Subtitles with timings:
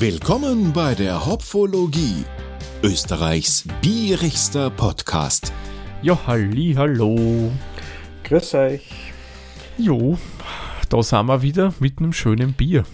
[0.00, 2.24] Willkommen bei der Hopfologie,
[2.84, 5.52] Österreichs bierigster Podcast.
[6.02, 7.50] Ja, halli, hallo.
[8.22, 9.12] Grüß euch.
[9.76, 10.16] Jo,
[10.88, 12.84] da sind wir wieder mit einem schönen Bier.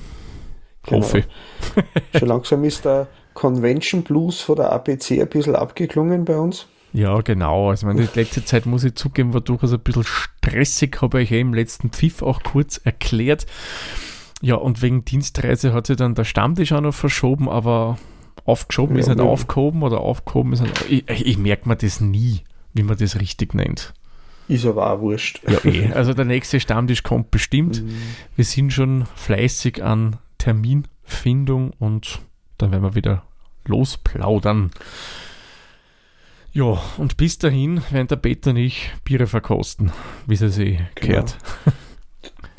[0.87, 1.03] Genau.
[1.03, 1.25] Hoffe.
[2.19, 6.67] Schon langsam ist der Convention Blues von der APC ein bisschen abgeklungen bei uns.
[6.95, 7.69] Ja, genau.
[7.69, 11.29] Also meine, die letzte Zeit muss ich zugeben, war durchaus ein bisschen stressig, habe ich
[11.29, 13.45] ja im letzten Pfiff auch kurz erklärt.
[14.45, 17.99] Ja, und wegen Dienstreise hat sich dann der Stammtisch auch noch verschoben, aber
[18.45, 20.85] aufgeschoben Ja, ist nicht wir- aufgehoben oder aufgehoben ist nicht.
[20.91, 22.43] Ich, ich, ich merke mir das nie,
[22.75, 23.95] wie man das richtig nennt.
[24.47, 25.41] Ist aber auch wurscht.
[25.49, 25.91] Ja, eh.
[25.95, 27.83] Also der nächste Stammtisch kommt bestimmt.
[28.37, 32.21] Wir sind schon fleißig an Terminfindung und
[32.59, 33.23] dann werden wir wieder
[33.65, 34.71] losplaudern.
[36.53, 39.91] Ja, und bis dahin werden der Peter und ich Biere verkosten,
[40.27, 41.39] wie sie sich gehört.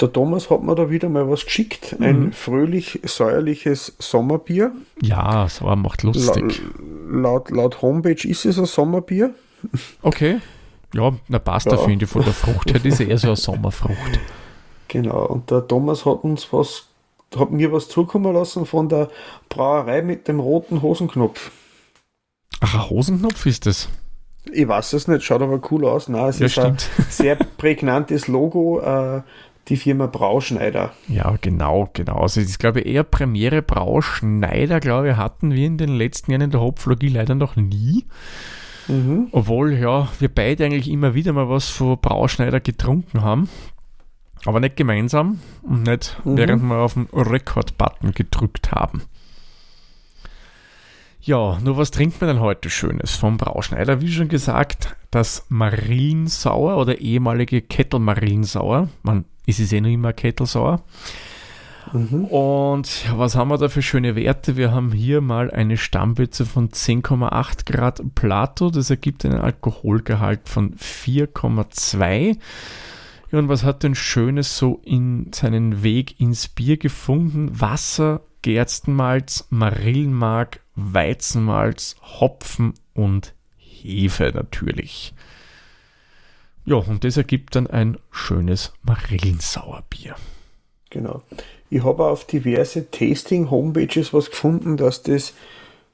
[0.02, 1.96] Der Thomas hat mir da wieder mal was geschickt.
[2.02, 2.32] Ein Mhm.
[2.34, 4.72] fröhlich säuerliches Sommerbier.
[5.02, 6.62] Ja, so macht La lustig.
[7.10, 9.34] laut, laut Homepage ist es ein Sommerbier.
[10.02, 10.40] Okay.
[10.94, 11.74] Ja, na passt Ja.
[11.74, 12.80] da finde ich von der Frucht her.
[12.84, 14.20] Das ist eher so eine Sommerfrucht.
[14.90, 15.26] Genau.
[15.28, 16.88] Und der Thomas hat uns was,
[17.38, 19.10] hat mir was zukommen lassen von der
[19.50, 21.52] Brauerei mit dem roten Hosenknopf.
[22.62, 23.90] Ach, ein Hosenknopf ist das.
[24.52, 26.08] Ich weiß es nicht, schaut aber cool aus.
[26.08, 27.12] Nein, es Ja, ist ein stimmt.
[27.12, 29.22] sehr prägnantes Logo, äh,
[29.68, 30.94] die Firma Brauschneider.
[31.08, 32.18] Ja, genau, genau.
[32.18, 36.32] Also das ist, glaube ich, eher Premiere Brauschneider, glaube ich, hatten wir in den letzten
[36.32, 38.06] Jahren in der Hopflogie leider noch nie.
[38.88, 39.30] Mhm.
[39.32, 43.50] Obwohl, ja, wir beide eigentlich immer wieder mal was von Brauschneider getrunken haben.
[44.46, 46.38] Aber nicht gemeinsam und nicht Mhm.
[46.38, 49.02] während wir auf den Rekord-Button gedrückt haben.
[51.22, 54.00] Ja, nur was trinkt man denn heute Schönes vom Brauschneider?
[54.02, 58.90] Wie schon gesagt, das Marillensauer oder ehemalige Kettelmarillensauer.
[59.02, 60.84] Man, ist es eh noch immer Kettelsauer.
[61.94, 62.26] Mhm.
[62.26, 64.58] Und was haben wir da für schöne Werte?
[64.58, 68.70] Wir haben hier mal eine Stammwürze von 10,8 Grad Plato.
[68.70, 72.38] Das ergibt einen Alkoholgehalt von 4,2.
[73.32, 77.50] Ja, und was hat denn Schönes so in seinen Weg ins Bier gefunden?
[77.60, 85.15] Wasser, Gerstenmalz, Marillenmark, Weizenmalz, Hopfen und Hefe natürlich.
[86.66, 90.16] Ja, und das ergibt dann ein schönes Marillensauerbier.
[90.90, 91.22] Genau.
[91.70, 95.34] Ich habe auf diverse Tasting-Homepages was gefunden, dass das,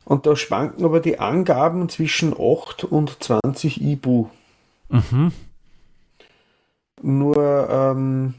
[0.06, 4.30] und da schwanken aber die Angaben zwischen 8 und 20 IBU.
[4.90, 5.32] Mhm.
[7.02, 8.36] Nur ähm,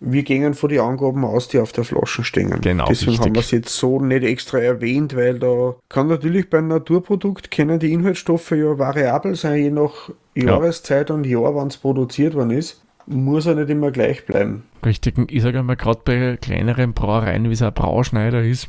[0.00, 2.60] wir gehen von den Angaben aus, die auf der Flasche stehen.
[2.60, 3.26] Genau, Deswegen richtig.
[3.26, 7.78] haben wir es jetzt so nicht extra erwähnt, weil da kann natürlich beim Naturprodukt können
[7.78, 12.82] die Inhaltsstoffe ja variabel sein, je nach Jahreszeit und Jahr, wann es produziert worden ist.
[13.06, 14.64] Muss ja nicht immer gleich bleiben.
[14.84, 18.68] Richtig, ich sage mal, gerade bei kleineren Brauereien, wie es ein Brauschneider ist,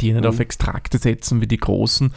[0.00, 0.28] die nicht Mhm.
[0.28, 2.12] auf Extrakte setzen wie die großen,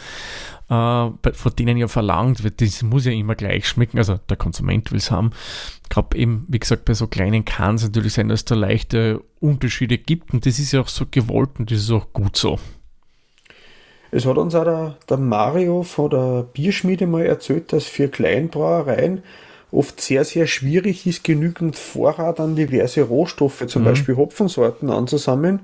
[0.70, 4.92] äh, von denen ja verlangt wird, das muss ja immer gleich schmecken, also der Konsument
[4.92, 5.32] will es haben.
[5.90, 9.22] Gerade eben, wie gesagt, bei so kleinen kann es natürlich sein, dass es da leichte
[9.40, 12.60] Unterschiede gibt und das ist ja auch so gewollt und das ist auch gut so.
[14.12, 19.24] Es hat uns auch der, der Mario von der Bierschmiede mal erzählt, dass für Kleinbrauereien
[19.72, 25.60] oft sehr, sehr schwierig ist, genügend Vorrat an diverse Rohstoffe, zum Beispiel Hopfensorten anzusammeln,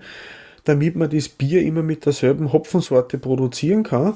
[0.65, 4.15] damit man das Bier immer mit derselben Hopfensorte produzieren kann.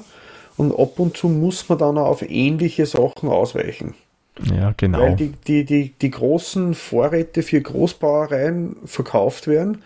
[0.56, 3.94] Und ab und zu muss man dann auch auf ähnliche Sachen ausweichen.
[4.44, 5.00] Ja, genau.
[5.00, 9.78] Weil die, die, die, die großen Vorräte für Großbrauereien verkauft werden.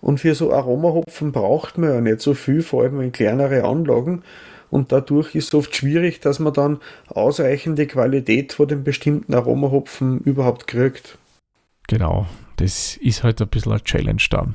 [0.00, 4.22] Und für so Aromahopfen braucht man ja nicht so viel, vor allem in kleinere Anlagen.
[4.70, 10.20] Und dadurch ist es oft schwierig, dass man dann ausreichende Qualität von den bestimmten Aromahopfen
[10.20, 11.18] überhaupt kriegt.
[11.88, 12.26] Genau.
[12.56, 14.54] Das ist halt ein bisschen eine Challenge dann.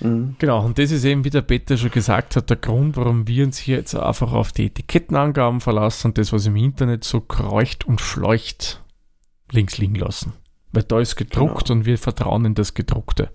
[0.00, 3.44] Genau, und das ist eben, wie der Peter schon gesagt hat, der Grund, warum wir
[3.44, 7.86] uns hier jetzt einfach auf die Etikettenangaben verlassen und das, was im Internet so kreucht
[7.86, 8.82] und fleucht,
[9.50, 10.32] links liegen lassen.
[10.72, 13.30] Weil da ist gedruckt und wir vertrauen in das Gedruckte.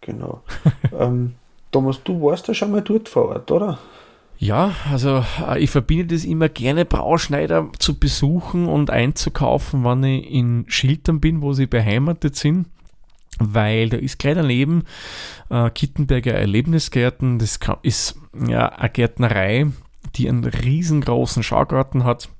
[0.00, 0.42] Genau.
[0.98, 1.34] ähm,
[1.70, 3.78] Thomas, du warst ja schon mal dort vor Ort, oder?
[4.38, 10.30] Ja, also äh, ich verbinde das immer gerne, Brauschneider zu besuchen und einzukaufen, wenn ich
[10.30, 12.68] in Schiltern bin, wo sie beheimatet sind.
[13.38, 14.84] Weil da ist gleich daneben
[15.50, 17.38] äh, Kittenberger Erlebnisgärten.
[17.38, 18.18] Das ist
[18.48, 19.66] ja eine Gärtnerei,
[20.14, 22.30] die einen riesengroßen Schaugarten hat,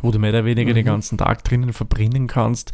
[0.00, 2.72] wo du mehr oder weniger den ganzen Tag drinnen verbringen kannst.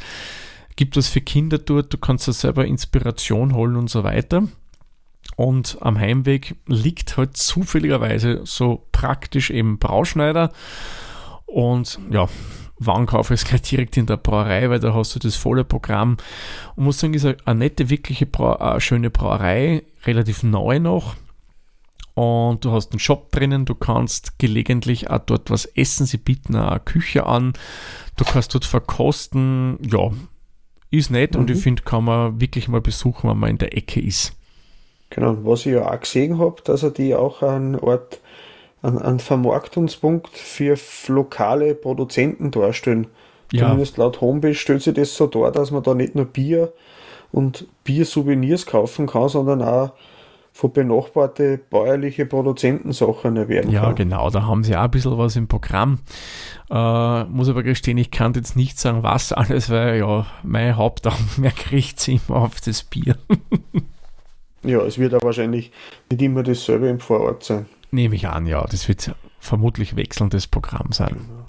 [0.76, 4.46] Gibt was für Kinder dort, du kannst da selber Inspiration holen und so weiter.
[5.36, 10.52] Und am Heimweg liegt halt zufälligerweise so praktisch eben Brauschneider.
[11.46, 12.28] Und ja,
[12.78, 15.64] wann kaufe ich es gleich direkt in der Brauerei, weil da hast du das volle
[15.64, 16.16] Programm.
[16.76, 21.16] Und muss sagen, ist eine, eine nette, wirkliche Brau eine schöne Brauerei, relativ neu noch.
[22.14, 26.56] und du hast einen Shop drinnen, du kannst gelegentlich auch dort was essen, sie bieten
[26.56, 27.52] eine Küche an,
[28.16, 30.10] du kannst dort verkosten, ja,
[30.90, 31.40] ist nett mhm.
[31.40, 34.34] und ich finde, kann man wirklich mal besuchen, wenn man in der Ecke ist.
[35.10, 38.20] Genau, was ich ja auch gesehen habe, dass er die auch einen Ort,
[38.82, 40.76] einen, Vermarktungspunkt für
[41.08, 43.08] lokale Produzenten darstellen.
[43.52, 43.64] Ja.
[43.64, 46.72] Zumindest laut Homepage stellt sich das so dar, dass man da nicht nur Bier
[47.32, 49.92] und Bier-Souvenirs kaufen kann, sondern auch
[50.58, 53.90] von benachbarte bäuerliche Produzentensachen erwerben ja, kann.
[53.90, 56.00] Ja, genau, da haben sie auch ein bisschen was im Programm.
[56.68, 61.70] Äh, muss aber gestehen, ich kann jetzt nicht sagen, was alles, weil ja, mein Hauptaugenmerk
[61.70, 63.16] riecht sich immer auf das Bier.
[64.64, 65.70] ja, es wird ja wahrscheinlich
[66.10, 67.66] nicht immer dasselbe im Vorort sein.
[67.90, 71.16] Nehme ich an, ja, das wird vermutlich wechselndes Programm sein.
[71.26, 71.48] Genau.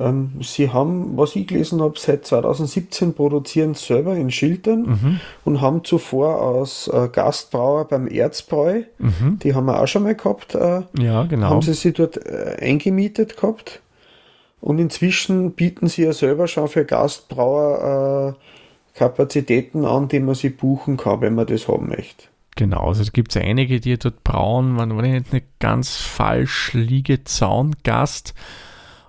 [0.00, 5.20] Ähm, sie haben, was ich gelesen habe, seit 2017 produzieren selber in Schiltern mhm.
[5.44, 9.38] und haben zuvor als äh, Gastbrauer beim Erzbräu, mhm.
[9.42, 11.50] die haben wir auch schon mal gehabt, äh, ja, genau.
[11.50, 13.80] haben sie sich dort äh, eingemietet gehabt.
[14.60, 20.50] Und inzwischen bieten sie ja selber schon für Gastbrauer äh, Kapazitäten an, die man sie
[20.50, 22.26] buchen kann, wenn man das haben möchte.
[22.56, 27.24] Genau, also es gibt einige, die dort brauen, wenn ich nicht, nicht ganz falsch liege,
[27.24, 28.34] Zaungast.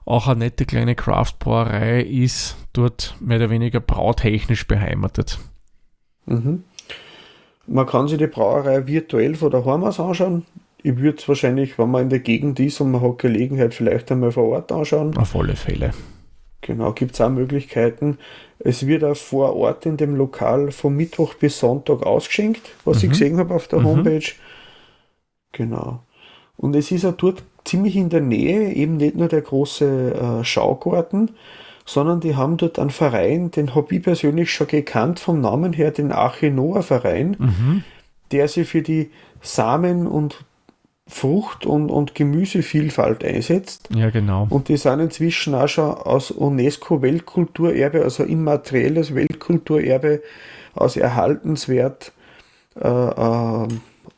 [0.06, 5.40] Auch eine nette kleine Craft-Brauerei ist dort mehr oder weniger brautechnisch beheimatet.
[6.26, 6.64] Mhm.
[7.68, 10.46] Man kann sich die Brauerei virtuell von daheim aus anschauen.
[10.82, 14.12] Ich würde es wahrscheinlich, wenn man in der Gegend ist und man hat Gelegenheit, vielleicht
[14.12, 15.16] einmal vor Ort anschauen.
[15.18, 15.92] Auf alle Fälle.
[16.64, 18.18] Genau, gibt es auch Möglichkeiten.
[18.58, 23.04] Es wird auch vor Ort in dem Lokal von Mittwoch bis Sonntag ausgeschenkt, was mhm.
[23.04, 23.86] ich gesehen habe auf der mhm.
[23.86, 24.32] Homepage.
[25.52, 26.00] Genau.
[26.56, 30.44] Und es ist auch dort ziemlich in der Nähe, eben nicht nur der große äh,
[30.44, 31.32] Schaugarten,
[31.86, 35.92] sondern die haben dort einen Verein, den habe ich persönlich schon gekannt vom Namen her,
[35.92, 37.84] den Achenoa Verein, mhm.
[38.32, 39.12] der sich für die
[39.42, 40.46] Samen- und
[41.08, 43.90] Frucht- und, und Gemüsevielfalt einsetzt.
[43.94, 44.48] Ja, genau.
[44.50, 50.22] Und die sind inzwischen auch schon aus UNESCO-Weltkulturerbe, also immaterielles Weltkulturerbe,
[50.74, 52.14] aus erhaltenswert
[52.80, 53.68] äh, äh,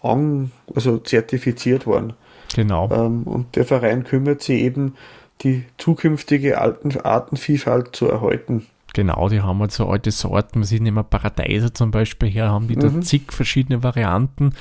[0.03, 2.13] also zertifiziert worden.
[2.55, 2.89] Genau.
[2.91, 4.95] Ähm, und der Verein kümmert sich eben,
[5.41, 8.67] die zukünftige alten Artenvielfalt zu erhalten.
[8.93, 10.59] Genau, die haben halt so alte Sorten.
[10.59, 12.79] Man sieht immer Paradeiser zum Beispiel her, haben die mhm.
[12.79, 14.53] da zig verschiedene Varianten.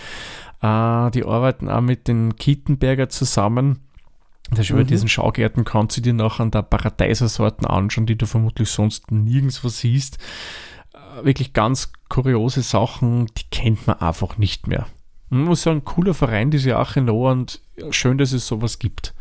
[0.64, 3.80] Äh, die arbeiten auch mit den Kittenberger zusammen.
[4.50, 4.76] Das mhm.
[4.76, 9.10] über diesen Schaugärten kannst du dir noch an der Paradeiser-Sorten anschauen, die du vermutlich sonst
[9.10, 10.16] nirgendwo siehst.
[10.94, 14.86] Äh, wirklich ganz kuriose Sachen, die kennt man einfach nicht mehr.
[15.28, 19.12] Man muss sagen, cooler Verein, diese Achenoa und schön, dass es sowas gibt.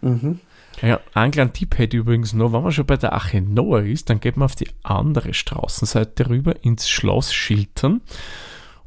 [0.00, 0.40] Mhm.
[0.80, 4.08] Ja, einen kleinen Tipp hätte ich übrigens noch, wenn man schon bei der Achenoa ist,
[4.08, 8.00] dann geht man auf die andere Straßenseite rüber ins Schloss Schiltern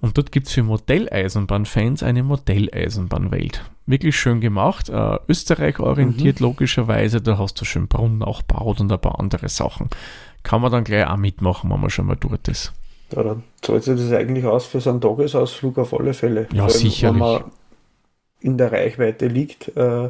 [0.02, 3.64] und dort gibt es für Modelleisenbahnfans eine Modelleisenbahnwelt.
[3.86, 6.48] Wirklich schön gemacht, äh, Österreich orientiert mhm.
[6.48, 9.90] logischerweise, da hast du schön Brunnen auch baut und ein paar andere Sachen.
[10.44, 12.74] Kann man dann gleich auch mitmachen, wenn man schon mal dort ist.
[13.16, 16.48] Ja, dann zahlt sich das eigentlich aus für so einen Tagesausflug auf alle Fälle.
[16.54, 17.20] Ja, allem, sicherlich.
[17.20, 17.44] Wenn man
[18.40, 20.10] in der Reichweite liegt äh,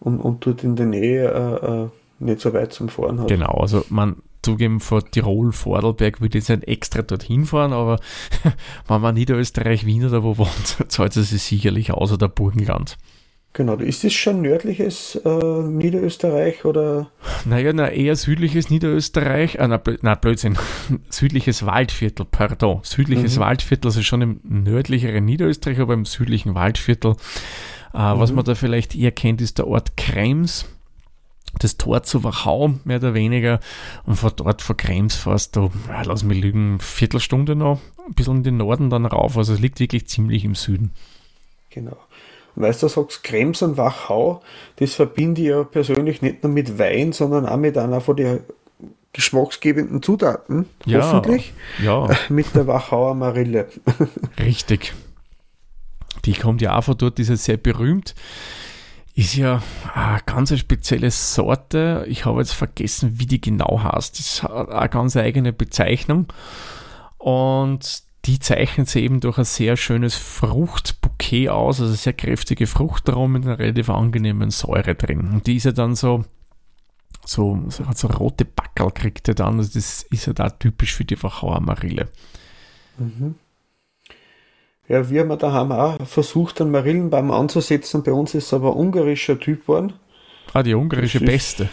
[0.00, 1.88] und, und dort in der Nähe äh, äh
[2.20, 3.28] nicht so weit zum Fahren hat.
[3.28, 7.98] Genau, also man zugeben, vor Tirol, Vordelberg würde ich jetzt nicht extra dorthin fahren, aber
[8.88, 12.96] wenn man Niederösterreich, Wien oder wo wohnt, zahlt es sich sicherlich aus oder Burgenland.
[13.56, 17.12] Genau, ist das schon nördliches äh, Niederösterreich oder?
[17.44, 20.58] Naja, na, eher südliches Niederösterreich, äh, na, na Blödsinn,
[21.08, 23.42] südliches Waldviertel, pardon, südliches mhm.
[23.42, 27.12] Waldviertel, also schon im nördlicheren Niederösterreich, aber im südlichen Waldviertel.
[27.94, 28.18] Äh, mhm.
[28.18, 30.66] Was man da vielleicht eher kennt, ist der Ort Krems,
[31.58, 33.60] das Tor zu Wachau, mehr oder weniger.
[34.04, 35.70] Und von dort, von Krems, fährst du,
[36.04, 39.36] lass mich lügen, Viertelstunde noch, ein bisschen in den Norden dann rauf.
[39.36, 40.92] Also es liegt wirklich ziemlich im Süden.
[41.70, 41.96] Genau
[42.56, 44.42] weißt du, sagst Krems und Wachau,
[44.76, 48.40] das verbinde ich ja persönlich nicht nur mit Wein, sondern auch mit einer von den
[49.12, 52.08] geschmacksgebenden Zutaten, ja, hoffentlich, ja.
[52.28, 53.68] mit der Wachauer Marille.
[54.38, 54.92] Richtig.
[56.24, 58.14] Die kommt ja auch von dort, ist ja sehr berühmt.
[59.16, 59.62] Ist ja
[59.94, 62.04] eine ganz spezielle Sorte.
[62.08, 64.18] Ich habe jetzt vergessen, wie die genau heißt.
[64.18, 66.26] Das hat eine ganz eigene Bezeichnung.
[67.18, 73.40] Und die zeichnet sie eben durch ein sehr schönes Fruchtbouquet aus, also sehr kräftige Fruchtaromen
[73.40, 75.28] mit einer relativ angenehmen Säure drin.
[75.28, 76.24] Und die ist ja dann so,
[77.24, 81.04] so, so, so rote Backel kriegt er dann, also das ist ja da typisch für
[81.04, 82.08] die Wachauer Marille.
[82.98, 83.36] Mhm.
[84.86, 88.02] Ja, wir haben daheim auch versucht, einen Marillenbaum anzusetzen.
[88.02, 89.94] Bei uns ist es aber ein ungarischer Typ geworden.
[90.52, 91.68] Ah, die ungarische ist, Beste.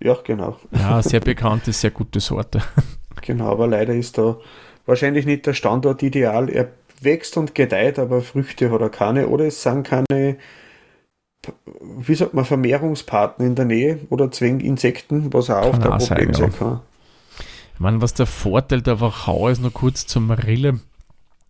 [0.00, 0.56] Ja, genau.
[0.72, 2.62] Ja, sehr bekannte, sehr gute Sorte.
[3.20, 4.36] Genau, aber leider ist da
[4.86, 6.48] wahrscheinlich nicht der Standort ideal.
[6.48, 6.68] Er
[7.00, 9.26] wächst und gedeiht, aber Früchte hat er keine.
[9.26, 10.36] Oder es sind keine,
[11.98, 16.32] wie sagt man, Vermehrungspartner in der Nähe oder zwingend Insekten, was auch Kann ein Problem
[16.32, 16.80] sein, sein kann.
[17.74, 20.80] Ich meine, was der Vorteil der Wachau ist, nur kurz zur Marille,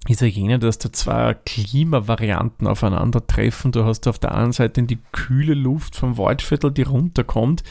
[0.08, 3.72] ist ja jener, dass da zwei Klimavarianten aufeinandertreffen.
[3.72, 7.62] Du hast auf der einen Seite die kühle Luft vom Waldviertel, die runterkommt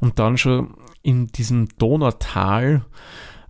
[0.00, 2.84] und dann schon in diesem Donautal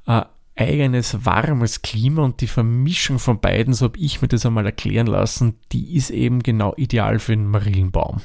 [0.05, 0.25] ein
[0.57, 5.07] eigenes warmes Klima und die Vermischung von beiden, so habe ich mir das einmal erklären
[5.07, 8.21] lassen, die ist eben genau ideal für einen Marillenbaum.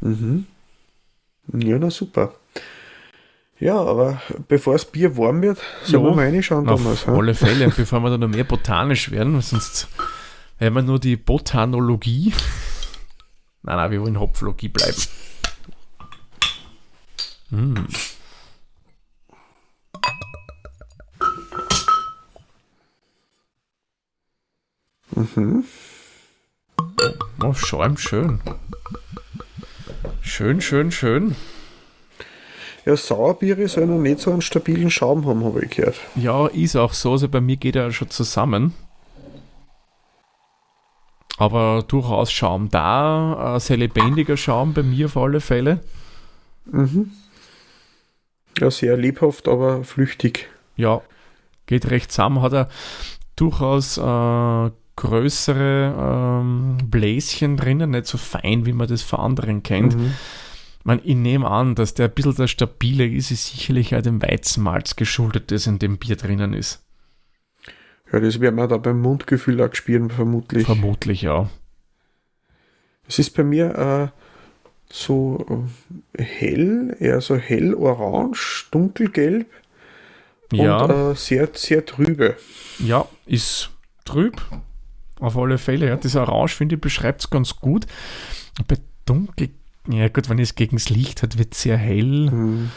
[0.00, 0.46] Mhm.
[1.52, 2.34] Ja, na super.
[3.60, 7.06] Ja, aber bevor das Bier warm wird, sollen wir mal reinschauen, Auf Thomas.
[7.06, 7.12] ha?
[7.14, 9.86] alle Fälle, bevor wir da noch mehr botanisch werden, sonst
[10.58, 12.32] werden wir nur die Botanologie.
[13.62, 14.96] Nein, nein, wir wollen Hopflogie bleiben.
[17.50, 17.74] Mm.
[25.16, 25.64] Mhm.
[27.42, 28.40] Oh, Schäum, schön.
[30.22, 31.36] Schön, schön, schön.
[32.90, 35.94] Ja, Sauerbiere sollen ja nicht so einen stabilen Schaum haben, habe ich gehört.
[36.16, 37.12] Ja, ist auch so.
[37.12, 38.74] Also bei mir geht er schon zusammen.
[41.36, 43.56] Aber durchaus Schaum da.
[43.60, 45.78] Sehr lebendiger Schaum bei mir auf alle Fälle.
[46.64, 47.12] Mhm.
[48.58, 50.48] Ja, sehr lebhaft, aber flüchtig.
[50.74, 51.00] Ja,
[51.66, 52.42] geht recht zusammen.
[52.42, 52.68] Hat er
[53.36, 59.96] durchaus äh, größere ähm, Bläschen drinnen, nicht so fein, wie man das von anderen kennt.
[59.96, 60.14] Mhm.
[60.82, 64.22] Man, ich nehme an, dass der ein bisschen der stabile ist, ist sicherlich auch dem
[64.22, 66.82] Weizenmalz geschuldet, das in dem Bier drinnen ist.
[68.12, 70.64] Ja, das werden wir da beim Mundgefühl auch spüren, vermutlich.
[70.66, 71.48] Vermutlich ja.
[73.06, 74.20] Es ist bei mir äh,
[74.92, 75.66] so
[76.16, 79.46] äh, hell, eher so hell-orange, dunkelgelb
[80.52, 82.36] Ja, und äh, sehr, sehr trübe.
[82.78, 83.70] ja, ist
[84.04, 84.40] trüb.
[85.20, 85.86] Auf alle Fälle.
[85.88, 87.86] Ja, das Orange, finde ich, beschreibt es ganz gut.
[88.66, 89.50] Bei dunkel,
[89.88, 92.30] ja gut, wenn es gegen das Licht hat, wird es sehr hell.
[92.30, 92.70] Mhm.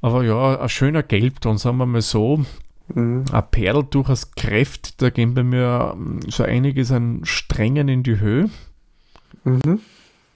[0.00, 2.44] Aber ja, ein schöner Gelbton, sagen wir mal so.
[2.94, 3.24] Mhm.
[3.32, 8.18] Ein Perl durchaus Kräft, da gehen bei mir ähm, so einiges an Strängen in die
[8.18, 8.50] Höhe.
[9.44, 9.80] Mhm.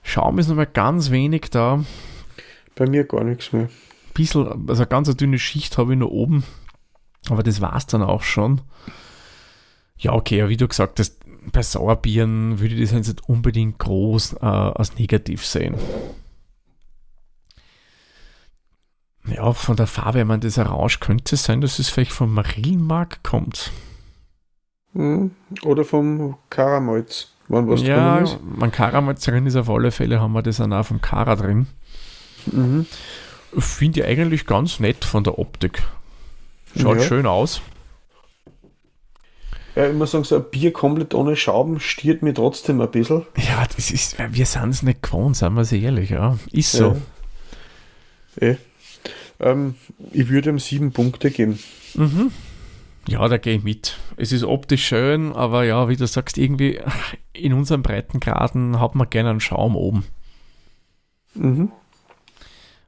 [0.03, 1.85] Schaum ist nochmal ganz wenig da.
[2.77, 3.69] Bei mir gar nichts mehr.
[4.15, 6.45] Bisschen, also eine ganz dünne Schicht habe ich nur oben.
[7.29, 8.61] Aber das war es dann auch schon.
[9.99, 13.79] Ja, okay, aber wie du gesagt hast, bei Sauerbieren würde ich das jetzt nicht unbedingt
[13.79, 15.75] groß äh, als negativ sehen.
[19.29, 22.33] Ja, von der Farbe, ich meine, das Orange könnte es sein, dass es vielleicht vom
[22.33, 23.73] Marillenmark kommt.
[24.93, 25.33] Mhm.
[25.63, 28.39] Oder vom Karamalz, wann was ja, drin ist.
[28.43, 31.67] man Karamalz drin ist auf alle Fälle, haben wir das dann auch vom Kara drin.
[32.47, 32.87] Mhm.
[33.59, 35.83] Finde ich eigentlich ganz nett von der Optik.
[36.77, 37.03] Schaut Ja.
[37.03, 37.61] schön aus.
[39.77, 43.27] Ja, ich muss sagen, so ein Bier komplett ohne Schaum stiert mir trotzdem ein bisschen.
[43.37, 46.39] Ja, das ist, wir sind es nicht gewohnt, sind wir sehr ehrlich, ja.
[46.51, 46.97] Ist so.
[48.41, 48.49] Ja.
[48.49, 48.57] Eh.
[49.39, 49.75] Ähm,
[50.13, 51.59] ich würde ihm sieben Punkte geben.
[51.95, 52.33] Mhm.
[53.07, 53.99] Ja, da gehe ich mit.
[54.17, 56.81] Es ist optisch schön, aber ja, wie du sagst, irgendwie
[57.35, 60.05] in unseren Breitengraden hat man gerne einen Schaum oben.
[61.35, 61.71] Mhm.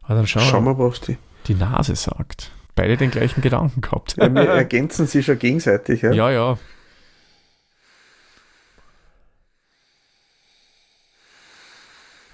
[0.03, 1.19] Aber dann schau, Schauen wir, was die.
[1.47, 2.51] die Nase sagt.
[2.75, 4.17] Beide den gleichen Gedanken gehabt.
[4.17, 6.01] Ja, wir ergänzen sich schon gegenseitig.
[6.01, 6.13] Ja?
[6.13, 6.59] ja, ja.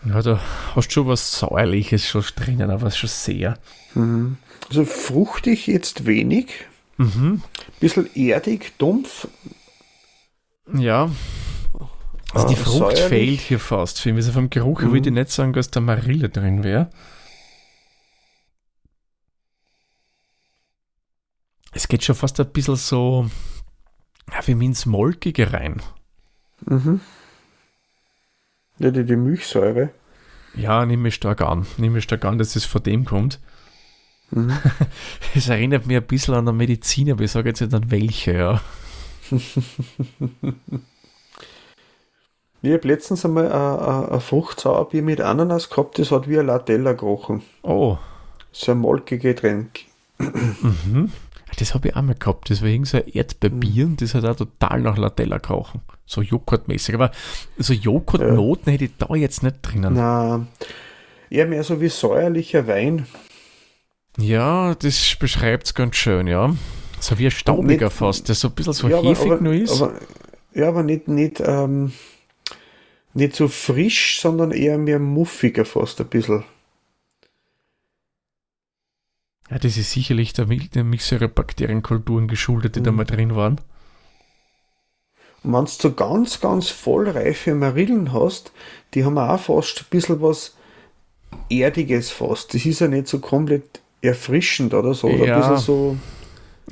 [0.07, 0.41] Ja, da
[0.75, 3.59] hast schon was Säuerliches schon drinnen, aber schon sehr.
[3.95, 4.37] Mhm.
[4.69, 7.43] Also fruchtig jetzt wenig, Mhm.
[7.81, 9.29] bisschen erdig, dumpf.
[10.73, 11.11] Ja.
[12.33, 13.05] Also die Ah, Frucht säuerlich.
[13.05, 14.01] fehlt hier fast.
[14.01, 14.25] Für mich.
[14.25, 14.93] Also vom Geruch Mhm.
[14.93, 16.91] würde ich nicht sagen, dass da Marille drin wäre.
[21.73, 23.29] Es geht schon fast ein bisschen so,
[24.33, 25.83] ja, für mich ins Molkige rein.
[26.67, 27.01] Mhm.
[28.79, 29.91] Ja, die, die Milchsäure.
[30.55, 31.67] Ja, nehme ich stark an.
[31.79, 33.41] Nehme ich stark an, dass es von dem kommt.
[34.31, 34.57] Mhm.
[35.35, 38.33] Es erinnert mich ein bisschen an eine Medizin, aber ich sage jetzt nicht an welche,
[38.33, 38.61] ja.
[42.63, 47.43] Ich habe letztens einmal ein, Fruchtsauerbier mit Ananas gehabt, das hat wie ein Latella gerochen.
[47.61, 47.99] Oh,
[48.53, 49.81] So ein molkiges Getränk.
[50.19, 51.13] mhm.
[51.59, 52.51] Das habe ich auch mal gehabt.
[52.51, 55.81] Das war irgend so ein Erdbeerbier und das hat auch total nach Latella gerochen.
[56.07, 56.95] So Joghurtmäßig.
[56.95, 57.11] Aber
[57.59, 59.95] so Joghurtnoten hätte ich da jetzt nicht drinnen.
[59.95, 60.47] Na,
[61.31, 63.07] eher mehr so wie säuerlicher Wein.
[64.19, 66.55] Ja, das beschreibt es ganz schön, ja.
[67.01, 69.41] So wie ein staubiger Nicht- fast, der so ein bisschen so ja, aber- hefig aber,
[69.41, 69.83] nur ist.
[69.83, 69.95] Aber,
[70.55, 71.93] ja, aber nicht, nicht, ähm,
[73.13, 76.45] nicht so frisch, sondern eher mehr muffiger fast ein bisschen.
[79.55, 82.97] Ja, das ist sicherlich der, der Milchsäurebakterienkulturen geschuldet, die da Mhm.
[82.99, 83.61] mal drin waren.
[85.47, 88.51] wenn du so ganz, ganz vollreife Marillen hast,
[88.95, 90.57] die haben auch fast ein bisschen was
[91.51, 92.55] Erdiges fast.
[92.55, 95.09] Das ist ja nicht so komplett erfrischend oder so.
[95.09, 95.57] Oder Ja.
[95.59, 95.97] so.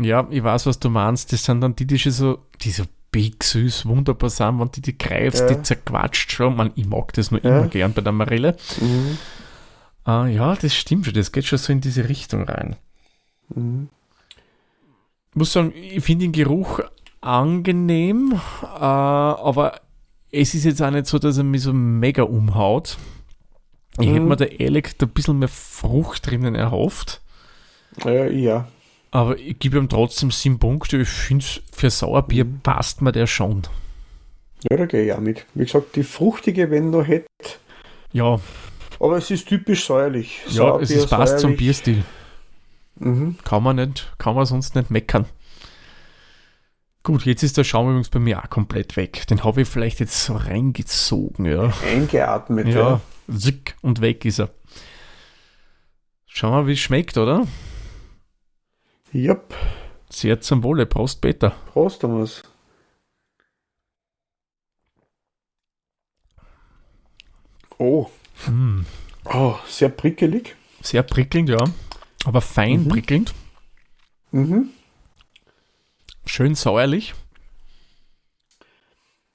[0.00, 1.32] Ja, ich weiß, was du meinst.
[1.32, 4.80] Das sind dann die, die schon so, die so big süß, wunderbar sind, wenn du
[4.80, 5.54] die greifst, Ja.
[5.54, 6.56] die zerquatscht schon.
[6.56, 7.58] Man, ich mag das nur Ja.
[7.58, 8.56] immer gern bei der Marille.
[8.80, 9.18] Mhm.
[10.04, 11.14] Ah, ja, das stimmt schon.
[11.14, 12.76] Das geht schon so in diese Richtung rein.
[13.54, 13.88] Mhm.
[15.34, 16.80] muss sagen, ich finde den Geruch
[17.22, 18.32] angenehm,
[18.62, 19.80] äh, aber
[20.30, 22.98] es ist jetzt auch nicht so, dass er mich so mega umhaut.
[23.98, 24.12] Ich Mhm.
[24.12, 27.20] hätte mir da ehrlich ein bisschen mehr Frucht drinnen erhofft,
[28.04, 28.68] Ja, ja.
[29.10, 30.98] aber ich gebe ihm trotzdem sieben Punkte.
[30.98, 32.60] Ich finde, für Sauerbier Mhm.
[32.62, 33.62] passt mir der schon.
[34.70, 35.44] Ja, da gehe ich auch mit.
[35.54, 37.26] Wie gesagt, die fruchtige, wenn noch hätte.
[38.12, 38.38] Ja,
[39.02, 40.38] Aber es ist typisch säuerlich.
[40.44, 41.58] ja es Sauerbier, ist, passt zum säuerlich.
[41.58, 42.04] Bierstil.
[43.00, 43.36] Mhm.
[43.42, 45.26] Kann man nicht, kann man sonst nicht meckern.
[47.02, 49.26] Gut, jetzt ist der Schaum übrigens bei mir auch komplett weg.
[49.26, 51.72] Den habe ich vielleicht jetzt so reingezogen, ja.
[51.84, 52.68] Eingeatmet.
[52.68, 53.00] Ja,
[53.36, 54.50] zick und weg ist er.
[56.26, 57.48] Schauen wir, wie es schmeckt, oder?
[59.10, 59.32] ja.
[59.32, 59.54] Yep.
[60.10, 60.86] Sehr zum Wohle.
[60.86, 61.50] Prost, Peter.
[61.72, 62.42] Prost, Thomas.
[67.78, 68.08] Oh.
[68.48, 68.84] Mm,
[69.24, 70.56] oh, sehr prickelig.
[70.80, 71.62] sehr prickelnd, ja.
[72.24, 72.88] Aber fein Mhm.
[72.88, 73.34] prickelnd.
[74.32, 74.70] Mhm.
[76.26, 77.14] Schön säuerlich.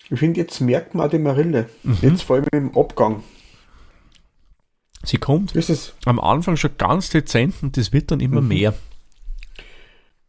[0.09, 1.69] Ich finde, jetzt merkt man die Marille.
[1.83, 1.97] Mhm.
[2.01, 3.23] Jetzt vor allem im Abgang.
[5.03, 8.47] Sie kommt ist, am Anfang schon ganz dezent und das wird dann immer Mhm.
[8.47, 8.73] mehr.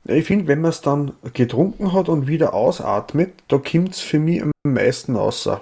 [0.05, 4.19] ich finde, wenn man es dann getrunken hat und wieder ausatmet, da kommt es für
[4.19, 5.61] mich am meisten außer.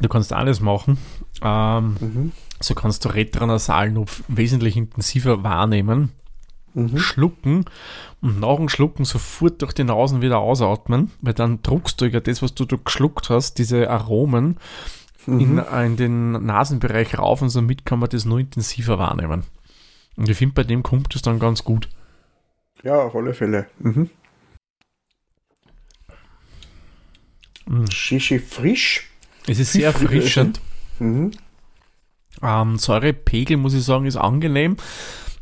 [0.00, 0.98] Du kannst alles machen.
[1.42, 2.32] Ähm, Mhm.
[2.60, 6.12] so kannst du retronasal noch wesentlich intensiver wahrnehmen.
[6.74, 6.98] Mhm.
[6.98, 7.64] schlucken
[8.20, 12.20] und nach dem Schlucken sofort durch die Nasen wieder ausatmen, weil dann druckst du ja
[12.20, 14.58] das, was du da geschluckt hast, diese Aromen
[15.26, 15.64] in, Mhm.
[15.86, 19.44] in den Nasenbereich rauf und somit kann man das nur intensiver wahrnehmen.
[20.16, 21.88] Und ich finde, bei dem kommt es dann ganz gut.
[22.84, 23.66] Ja, auf alle Fälle.
[23.78, 24.10] Mhm.
[27.66, 27.86] Mm.
[27.90, 29.08] Shishi frisch.
[29.48, 30.60] Es ist sehr erfrischend.
[30.98, 31.32] Mhm.
[32.42, 34.76] Ähm, Säurepegel, muss ich sagen, ist angenehm.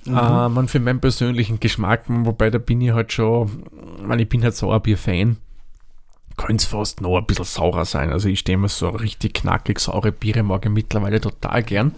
[0.05, 0.17] Mhm.
[0.17, 3.65] Äh, man für meinen persönlichen Geschmack, wobei da bin ich halt schon,
[3.99, 5.37] ich meine, ich bin halt Sauerbier-Fan.
[6.37, 8.13] Könnte es fast noch ein bisschen saurer sein.
[8.13, 11.95] Also ich stehe mir so richtig knackig saure Biere, mag ich mittlerweile total gern.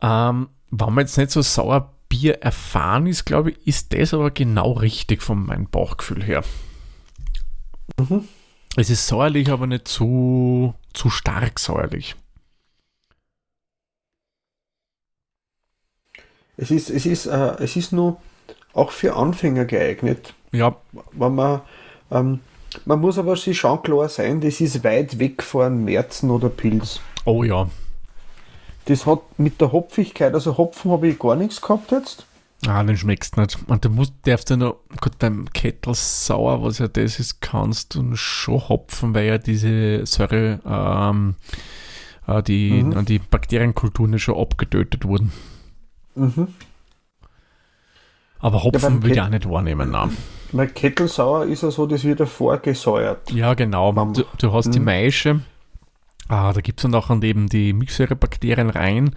[0.00, 4.72] Ähm, wenn man jetzt nicht so Sauerbier erfahren ist, glaube ich, ist das aber genau
[4.72, 6.44] richtig von meinem Bauchgefühl her.
[7.98, 8.28] Mhm.
[8.76, 12.16] Es ist säuerlich, aber nicht zu, zu stark säuerlich.
[16.56, 18.18] Es ist, es ist, äh, es ist nur
[18.72, 20.34] auch für Anfänger geeignet.
[20.52, 20.76] Ja,
[21.12, 21.62] Wenn man,
[22.10, 22.40] ähm,
[22.84, 27.00] man muss aber sich schon klar sein, das ist weit weg von Märzen oder Pilz.
[27.24, 27.68] oh ja.
[28.86, 32.26] Das hat mit der Hopfigkeit, also Hopfen habe ich gar nichts gehabt jetzt.
[32.66, 33.58] Ah, den schmeckst nicht.
[33.66, 38.14] Und du musst, darfst ja noch, gut, beim Kettelsauer, was ja das ist, kannst du
[38.16, 41.34] schon hopfen, weil ja diese Säure, ähm,
[42.26, 43.04] äh, die, Mhm.
[43.04, 45.32] die Bakterienkulturen ja schon abgetötet wurden.
[46.14, 46.48] Mhm.
[48.38, 50.16] Aber Hopfen will ich auch nicht wahrnehmen, nein.
[50.52, 53.30] Weil Kettelsauer ist ja so, das wird ja vorgesäuert.
[53.32, 53.92] Ja, genau.
[53.92, 54.84] Du, du hast die Mhm.
[54.84, 55.40] Maische.
[56.28, 59.14] Ah, da gibt es dann auch eben die Milchsäurebakterien rein.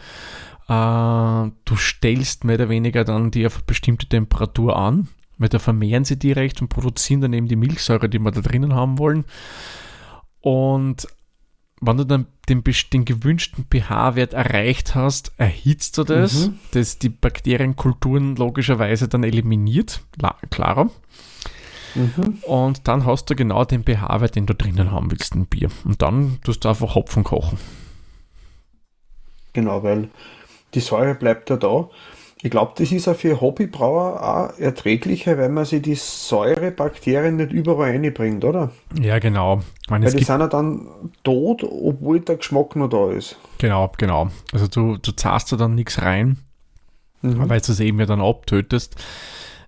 [0.68, 5.60] Äh, du stellst mehr oder weniger dann die auf eine bestimmte Temperatur an, weil da
[5.60, 9.26] vermehren sie direkt und produzieren dann eben die Milchsäure, die wir da drinnen haben wollen.
[10.42, 11.08] Und
[11.80, 16.60] wenn du dann den, den gewünschten pH-Wert erreicht hast, erhitzt du das, Mhm.
[16.72, 20.90] das die Bakterienkulturen logischerweise dann eliminiert, la- klarer.
[21.96, 22.40] Mhm.
[22.48, 25.70] Und dann hast du genau den pH-Wert, den du drinnen haben willst im Bier.
[25.86, 27.58] Und dann tust du einfach Hopfen kochen.
[29.54, 30.10] Genau, weil
[30.74, 31.90] die Säure bleibt ja da.
[32.44, 34.22] Ich glaube, das ist auch für Hobbybrauer
[34.54, 38.72] auch erträglicher, weil man sich die Säurebakterien nicht überall reinbringt, oder?
[39.02, 39.62] Ja, genau.
[39.84, 40.88] Ich meine, Weil die sind ja dann
[41.24, 43.38] tot, obwohl der Geschmack noch da ist.
[43.58, 44.30] genau, genau.
[44.54, 46.38] Also du, du zahlst da dann nichts rein,
[47.24, 47.50] Mhm.
[47.50, 48.96] weil du es eben ja dann abtötest.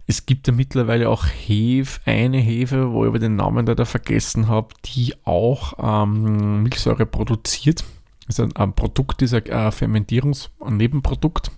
[0.06, 3.86] Es gibt ja mittlerweile auch Hefe, eine Hefe, wo ich aber den Namen da, da
[3.86, 7.84] vergessen habe, die auch ähm, Milchsäure produziert.
[8.30, 11.52] Also ein, ein Produkt ist ein äh, Fermentierungs-, ein Nebenprodukt.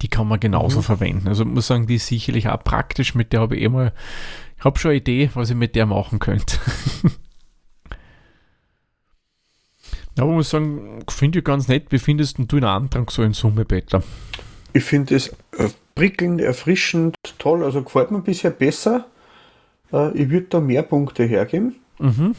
[0.00, 0.82] Die kann man genauso Mhm.
[0.82, 1.28] verwenden.
[1.28, 3.14] Also ich muss sagen, die ist sicherlich auch praktisch.
[3.14, 3.92] Mit der habe ich eh mal,
[4.58, 6.58] ich habe schon eine Idee, was ich mit der machen könnte.
[10.16, 11.86] Ja, aber ich muss sagen, finde ich ganz nett.
[11.90, 14.02] Wie findest du den Antrag so in Summe, Peter?
[14.74, 17.64] Ich finde es äh, prickelnd, erfrischend, toll.
[17.64, 19.06] Also gefällt mir bisher besser
[19.90, 21.76] Äh, ich würde da mehr Punkte hergeben.
[21.98, 22.34] Mhm.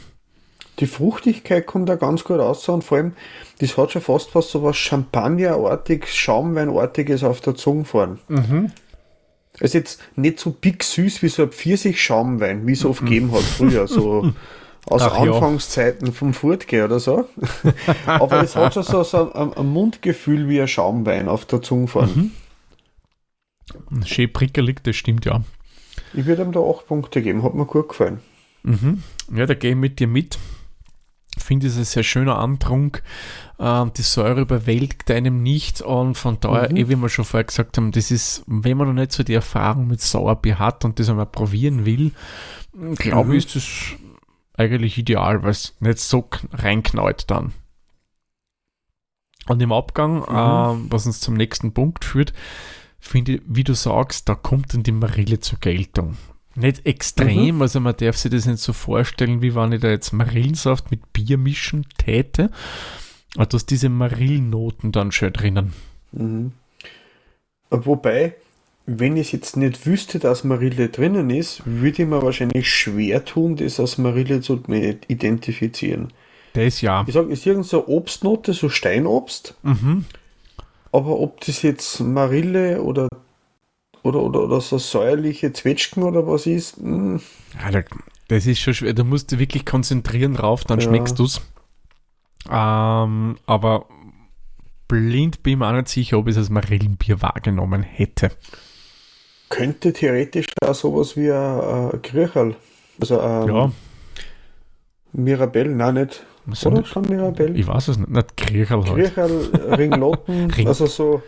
[0.80, 3.12] Die Fruchtigkeit kommt da ganz gut raus und vor allem,
[3.60, 8.18] das hat schon fast was so was Champagnerartiges, Schaumweinartiges auf der Zunge fahren.
[8.28, 8.72] Mhm.
[9.60, 13.42] Also jetzt nicht so big süß wie so ein Pfirsich-Schaumwein, wie es oft gegeben hat
[13.42, 14.32] früher, so
[14.86, 15.32] aus Ach ja.
[15.32, 17.28] Anfangszeiten vom Furtge oder so.
[18.06, 21.86] Aber es hat schon so, so ein, ein Mundgefühl wie ein Schaumwein auf der Zunge
[21.86, 22.32] fahren.
[24.04, 25.42] Schön prickelig, das stimmt ja.
[26.12, 28.20] Ich würde ihm da 8 Punkte geben, hat mir gut gefallen.
[28.64, 29.02] Mhm.
[29.34, 30.38] Ja, da gehe ich mit dir mit.
[31.44, 33.02] Finde es ein sehr schöner Antrunk.
[33.58, 36.76] Ähm, die Säure überwältigt einem nicht und von daher, Mhm.
[36.76, 39.34] eh, wie wir schon vorher gesagt haben, das ist, wenn man noch nicht so die
[39.34, 42.12] Erfahrung mit Sauerbier hat und das einmal probieren will,
[42.96, 43.34] glaube Mhm.
[43.34, 44.00] ich, ist das
[44.56, 47.52] eigentlich ideal, weil es nicht so reinknallt dann.
[49.46, 52.32] Und im Abgang, ähm, was uns zum nächsten Punkt führt,
[52.98, 56.16] finde ich, wie du sagst, da kommt dann die Marille zur Geltung.
[56.56, 60.12] Nicht extrem, also man darf sich das nicht so vorstellen, wie wenn ich da jetzt
[60.12, 62.50] Marillensaft mit Bier mischen täte.
[63.36, 65.72] Aber du hast diese Marillennoten dann schön drinnen.
[66.12, 66.52] Mhm.
[67.70, 68.34] Wobei,
[68.86, 73.56] wenn ich jetzt nicht wüsste, dass Marille drinnen ist, würde ich mir wahrscheinlich schwer tun,
[73.56, 74.62] das als Marille zu
[75.08, 76.12] identifizieren.
[76.52, 77.02] Das ja.
[77.06, 80.04] Ich sage, ist irgend so Obstnote, so Steinobst, Mhm.
[80.92, 83.08] aber ob das jetzt Marille oder,
[84.04, 87.20] oder, oder, oder so säuerliche Zwetschgen oder was ist, hm,
[87.72, 87.82] da-
[88.28, 88.94] das ist schon schwer.
[88.94, 90.86] Da musst du wirklich konzentrieren drauf, dann Ja.
[90.86, 91.40] schmeckst du es.
[92.50, 93.86] Ähm, aber
[94.88, 98.30] blind bin ich mir auch nicht sicher, ob ich es als Marillenbier wahrgenommen hätte.
[99.50, 101.60] könnte theoretisch auch sowas wie ein,
[101.92, 102.56] ein Krücherl.
[103.00, 103.72] Also ein Ja,
[105.12, 106.24] Mirabelle, nein, nicht.
[106.46, 107.54] was Oder schon Mirabelle?
[107.54, 108.10] Ich weiß es nicht.
[108.10, 108.94] Nicht Kriecherl halt.
[108.94, 111.22] Krücherl, Ringlotten, Ring- also so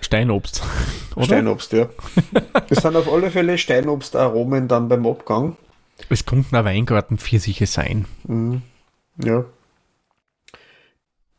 [0.00, 0.62] Steinobst.
[1.16, 1.24] Oder?
[1.26, 1.88] Steinobst, ja.
[2.68, 5.56] Das sind auf alle Fälle Steinobstaromen dann beim Abgang.
[6.08, 8.06] Es könnten auch Weingarten Pfirsiche sein.
[8.26, 8.62] Mhm.
[9.22, 9.44] Ja.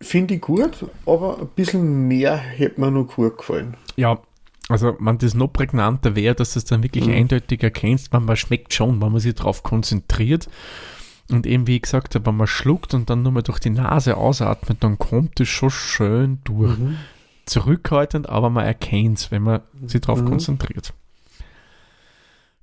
[0.02, 3.78] Finde ich gut, aber ein bisschen mehr hätte mir noch gut gefallen.
[3.96, 4.20] Ja,
[4.68, 7.14] also wenn das noch prägnanter wäre, dass du es dann wirklich Mhm.
[7.14, 10.50] eindeutig erkennst, man, man schmeckt schon, wenn man sich darauf konzentriert.
[11.30, 13.70] Und eben wie ich gesagt habe, wenn man schluckt und dann nur mal durch die
[13.70, 16.78] Nase ausatmet, dann kommt es schon schön durch.
[16.78, 16.98] Mhm.
[17.46, 20.26] Zurückhaltend, aber man erkennt es, wenn man sich darauf Mhm.
[20.26, 20.94] konzentriert.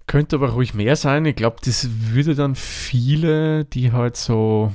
[0.06, 1.24] Könnte aber ruhig mehr sein.
[1.26, 4.72] Ich glaube, das würde dann viele, die halt so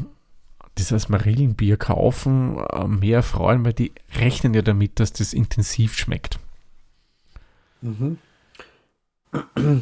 [0.78, 6.40] dieses Marillenbier kaufen, äh, mehr freuen, weil die rechnen ja damit, dass das intensiv schmeckt.
[7.82, 8.18] Mhm.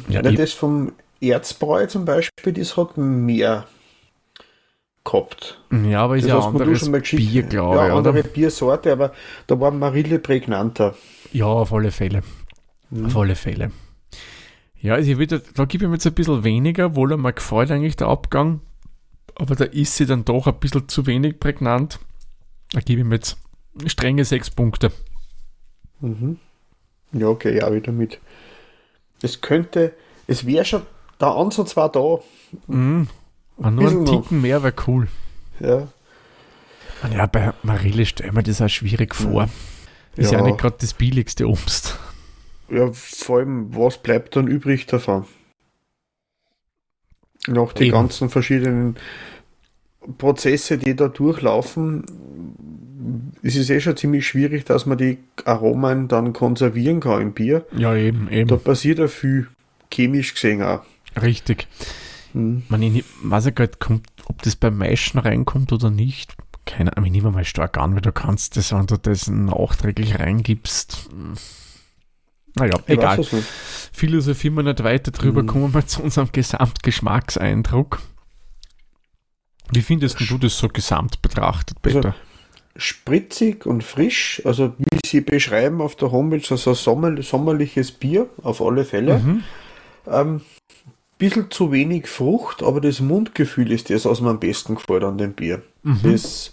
[0.08, 3.66] Ja, Ja, das vom Erzbräu zum Beispiel, das hat mehr
[5.04, 5.60] gehabt.
[5.70, 7.30] Ja, aber ist Das ja anderes schon mal geschickt.
[7.30, 8.28] Bier, glaube ja, ich, andere oder?
[8.28, 9.12] Biersorte, aber
[9.46, 10.94] da war Marille prägnanter.
[11.32, 12.22] Ja, auf alle Fälle.
[12.90, 13.06] Mhm.
[13.06, 13.72] Auf alle Fälle.
[14.80, 17.70] Ja, also ich würde, da gebe ich mir jetzt ein bisschen weniger, wohl mir gefällt
[17.70, 18.60] eigentlich der Abgang,
[19.36, 22.00] aber da ist sie dann doch ein bisschen zu wenig prägnant.
[22.72, 23.36] Da gebe ich mir jetzt
[23.86, 24.90] strenge sechs Punkte.
[26.00, 26.38] Mhm.
[27.12, 28.18] Ja, okay, ja, wieder mit.
[29.22, 29.92] Es könnte,
[30.26, 30.82] es wäre schon,
[31.20, 32.18] der Ansatz war da.
[32.66, 33.08] Mhm.
[33.64, 34.22] Wenn nur ein noch.
[34.22, 35.08] Ticken mehr wäre cool.
[35.60, 35.88] Ja,
[37.02, 39.48] Und ja, bei Marille stelle mir das auch schwierig vor.
[40.16, 40.44] Ist ja, Ja.
[40.44, 41.98] nicht gerade das billigste Obst.
[42.70, 45.24] ja, vor allem, was bleibt dann übrig davon?
[47.48, 47.92] Nach den Eben.
[47.92, 48.96] ganzen verschiedenen
[50.18, 52.04] Prozesse, die da durchlaufen,
[53.42, 57.66] ist es eh schon ziemlich schwierig, dass man die Aromen dann konservieren kann im Bier.
[57.76, 58.48] Ja, eben, eben.
[58.48, 59.48] Da passiert ja viel,
[59.92, 60.82] chemisch gesehen auch.
[61.20, 61.66] Richtig.
[62.32, 62.62] Hm.
[62.68, 66.34] Man, ich weiß ja kommt, ob das beim Maischen reinkommt oder nicht.
[66.64, 70.18] Keine Ahnung, ich nehme mal stark an, weil du kannst das, wenn du das nachträglich
[70.18, 71.08] reingibst.
[71.10, 71.34] hm.
[72.54, 73.16] Naja, Ich egal.
[73.18, 73.48] weiß nicht.
[73.92, 75.46] Philosophieren wir nicht weiter drüber, Mhm.
[75.46, 78.00] kommen wir zu unserem Gesamtgeschmackseindruck.
[79.70, 82.14] Wie findest du das so gesamt betrachtet, Also, Peter?
[82.76, 88.28] Spritzig und frisch, also wie sie beschreiben auf der Homepage, also ein sommer, sommerliches Bier,
[88.42, 89.18] auf alle Fälle.
[89.18, 89.42] Mhm.
[90.06, 90.40] Ähm,
[91.22, 95.18] bisschen zu wenig Frucht, aber das Mundgefühl ist das, was mir am besten gefällt an
[95.18, 95.62] dem Bier.
[95.82, 96.00] Mhm.
[96.02, 96.52] Das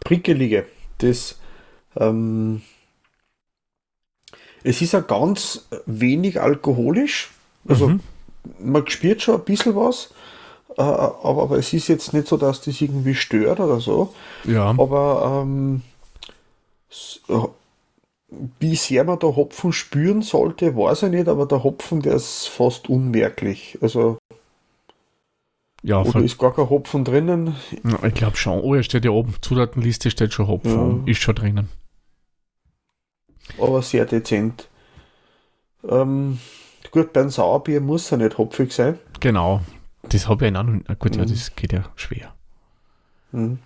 [0.00, 0.66] Prickelige,
[0.98, 1.38] das
[1.96, 2.62] ähm,
[4.64, 7.30] es ist ja ganz wenig alkoholisch,
[7.68, 8.00] also Mhm.
[8.58, 10.12] man spürt schon ein bisschen was,
[10.76, 14.14] äh, aber, aber es ist jetzt nicht so, dass das irgendwie stört oder so.
[14.44, 15.82] Ja, Aber ähm,
[17.28, 17.34] äh,
[18.60, 22.48] wie sehr man da Hopfen spüren sollte, weiß ich nicht, aber der Hopfen, der ist
[22.48, 23.78] fast unmerklich.
[23.82, 24.18] Also,
[25.82, 27.56] ja, oder ist gar kein Hopfen drinnen.
[27.84, 28.60] ja, ich glaube schon.
[28.60, 29.34] Oh, er steht ja oben.
[29.40, 31.04] Zutatenliste steht schon Hopfen.
[31.06, 31.10] Ja.
[31.10, 31.68] Ist schon drinnen.
[33.58, 34.68] aber sehr dezent.
[35.88, 36.38] Ähm,
[36.92, 38.98] gut, beim Sauerbier muss er nicht hopfig sein.
[39.20, 39.60] Genau.
[40.02, 40.62] Das habe ich noch.
[40.64, 41.28] na Gut, ja, Mhm.
[41.28, 42.32] das geht ja schwer.
[43.32, 43.58] Mhm.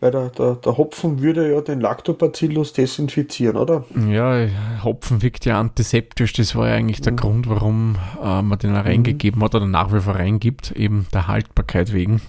[0.00, 3.84] Weil der, der, der Hopfen würde ja den Lactobacillus desinfizieren, oder?
[4.08, 4.46] Ja,
[4.82, 6.32] Hopfen wirkt ja antiseptisch.
[6.32, 7.16] Das war ja eigentlich der Mhm.
[7.16, 11.26] Grund, warum äh, man den auch reingegeben hat oder nach wie vor reingibt, eben der
[11.28, 12.22] Haltbarkeit wegen.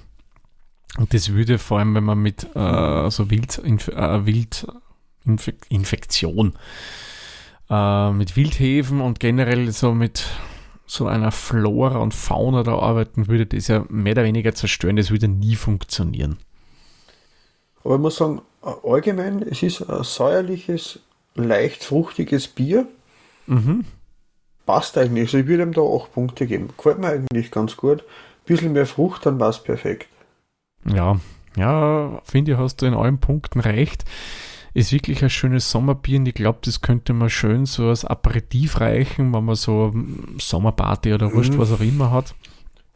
[0.97, 4.67] Und das würde vor allem, wenn man mit äh, so Wild, Inf äh, Wild
[5.69, 6.53] Infektion
[7.69, 10.25] äh, mit Wildhefen und generell so mit
[10.86, 14.97] so einer Flora und Fauna da arbeiten würde, das ja mehr oder weniger zerstören.
[14.97, 16.38] Das würde nie funktionieren.
[17.83, 18.41] Aber ich muss sagen,
[18.83, 20.99] allgemein, es ist ein säuerliches,
[21.35, 22.87] leicht fruchtiges Bier.
[23.47, 23.85] Mhm.
[24.65, 25.25] Passt eigentlich.
[25.29, 26.69] Also ich würde ihm da 8 Punkte geben.
[26.77, 28.03] Gefällt mir eigentlich ganz gut.
[28.45, 30.07] bisschen mehr Frucht, dann war es perfekt.
[30.85, 31.19] Ja,
[31.55, 34.03] ja, finde ich, hast du in allen Punkten recht.
[34.73, 38.79] Ist wirklich ein schönes Sommerbier und ich glaube, das könnte man schön so als Aperitif
[38.79, 41.57] reichen, wenn man so mm, Sommerparty oder wurscht, Mhm.
[41.57, 42.33] was auch immer hat.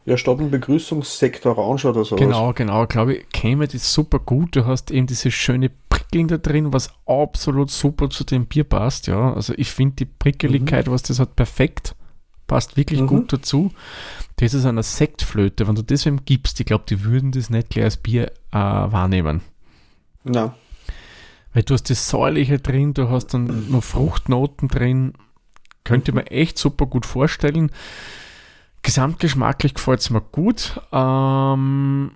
[0.06, 2.14] Ja, statt ein Begrüßungssekt Orange oder so.
[2.14, 4.54] Genau, genau, glaube ich, käme das super gut.
[4.54, 9.08] Du hast eben diese schöne Prickeln da drin, was absolut super zu dem Bier passt,
[9.08, 9.34] ja.
[9.34, 11.96] Also ich finde die Prickeligkeit, was das hat, perfekt.
[12.46, 13.06] Passt wirklich Mhm.
[13.08, 13.72] gut dazu.
[14.36, 15.66] Das ist eine Sektflöte.
[15.66, 18.56] Wenn du das wem gibst, ich glaube, die würden das nicht gleich als Bier äh,
[18.58, 19.40] wahrnehmen.
[20.22, 20.54] Na,
[21.52, 25.14] Weil du hast das Säuerliche drin, du hast dann noch Fruchtnoten drin.
[25.82, 27.72] Könnte man echt super gut vorstellen.
[28.86, 30.80] Gesamtgeschmacklich gefällt es mir gut.
[30.92, 32.12] Ähm,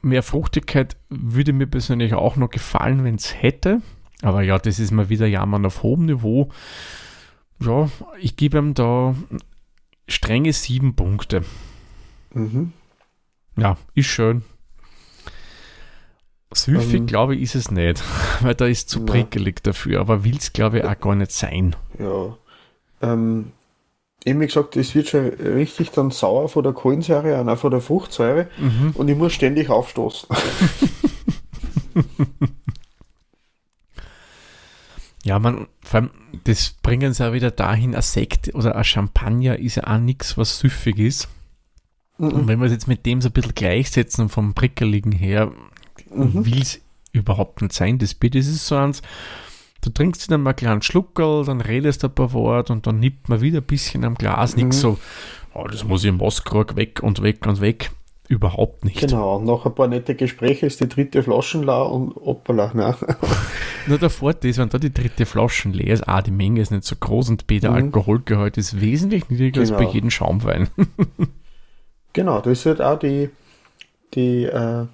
[0.00, 3.82] mehr Fruchtigkeit würde mir persönlich auch noch gefallen, wenn es hätte.
[4.22, 6.50] Aber ja, das ist mal wieder Jammern auf hohem Niveau.
[7.58, 9.16] Ja, ich gebe ihm da
[10.06, 11.42] strenge sieben Punkte.
[12.32, 12.72] mhm.
[13.56, 14.42] Ja, ist schön.
[16.54, 18.02] Süffig, Ähm, glaube ich, ist es nicht,
[18.40, 21.74] weil da ist zu prickelig dafür, aber will es, glaube ich, auch gar nicht sein.
[21.98, 22.36] ja.
[23.02, 23.50] Ähm,
[24.24, 27.70] eben wie gesagt, es wird schon richtig dann sauer von der Kohlensäure und auch von
[27.70, 28.90] der Fruchtsäure Mhm.
[28.94, 30.28] und ich muss ständig aufstoßen.
[35.22, 36.10] Ja, man, vor allem,
[36.44, 40.38] das bringen sie auch wieder dahin, ein Sekt oder ein Champagner ist ja auch nichts,
[40.38, 41.28] was süffig ist.
[42.16, 42.48] Und Mhm.
[42.48, 45.52] wenn wir es jetzt mit dem so ein bisschen gleichsetzen vom Prickeligen her,
[46.10, 46.46] Mhm.
[46.46, 46.80] will es
[47.12, 47.98] überhaupt nicht sein.
[47.98, 49.02] Das Bier, das ist so eins,
[49.82, 53.00] du trinkst dann mal einen kleinen Schluckerl, dann redest du ein paar Worte und dann
[53.00, 54.56] nippt man wieder ein bisschen am Glas.
[54.56, 54.80] Nichts Mhm.
[54.80, 54.98] so,
[55.54, 57.90] oh, das muss ich im Moskrock weg und weg und weg.
[58.28, 59.00] Überhaupt nicht.
[59.00, 62.94] Genau, nach ein paar nette Gespräche ist die dritte Flaschen la und hoppala, ne?
[63.88, 66.70] Nur der Vorteil ist, wenn da die dritte Flaschen leer ist, A, die Menge ist
[66.70, 67.76] nicht so groß und B, der Mhm.
[67.76, 69.90] Alkoholgehalt ist wesentlich niedriger als bei Genau.
[69.92, 70.68] jedem Schaumwein.
[72.12, 73.30] Genau, das ist halt auch die,
[74.14, 74.86] die, äh,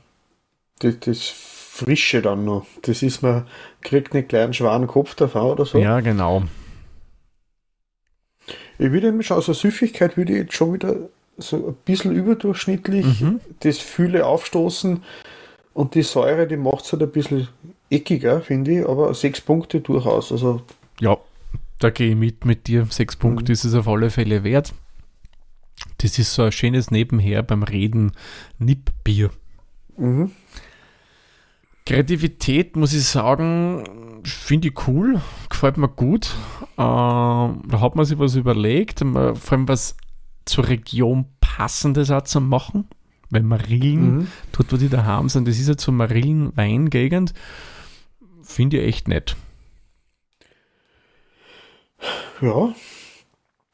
[0.83, 1.33] die, das
[1.76, 2.66] Frische dann noch.
[2.82, 3.46] Das ist, man
[3.82, 5.78] kriegt einen schweren Kopf davon oder so.
[5.78, 6.42] Ja, genau.
[8.78, 10.94] Ich würde eben schon, also Süffigkeit würde ich jetzt schon wieder
[11.38, 13.40] so ein bisschen überdurchschnittlich Mhm.
[13.60, 15.02] das Fühle aufstoßen
[15.74, 17.48] und die Säure, die macht es halt ein bisschen
[17.90, 20.32] eckiger, finde ich, aber sechs Punkte durchaus.
[20.32, 20.62] Also,
[21.00, 21.18] Ja,
[21.78, 22.86] da gehe ich mit mit dir.
[22.90, 23.52] Sechs Punkte Mhm.
[23.52, 24.72] ist es auf alle Fälle wert.
[25.98, 28.12] Das ist so ein schönes Nebenher beim Reden.
[28.58, 29.30] Nippbier.
[29.98, 30.30] mhm.
[31.87, 36.35] Kreativität, muss ich sagen, finde ich cool, gefällt mir gut.
[36.77, 39.96] Ähm, da hat man sich was überlegt, man, vor allem was
[40.44, 42.88] zur Region passendes auch zu machen.
[43.31, 44.27] Wenn Marillen, Mhm.
[44.53, 47.35] dort wo die daheim sind, das ist ja zur Marillen-Weingegend,
[48.42, 49.37] finde ich echt nett.
[52.40, 52.75] ja.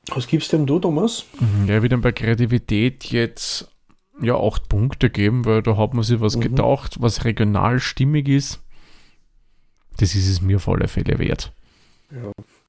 [0.08, 1.26] Was gibst denn du, Thomas?
[1.38, 3.68] Mhm, Ja, wieder bei Kreativität jetzt
[4.22, 6.40] ja acht Punkte geben, weil da hat man sich was Mhm.
[6.40, 8.60] gedacht, was regional stimmig ist.
[9.98, 11.52] Das ist es mir auf alle Fälle wert.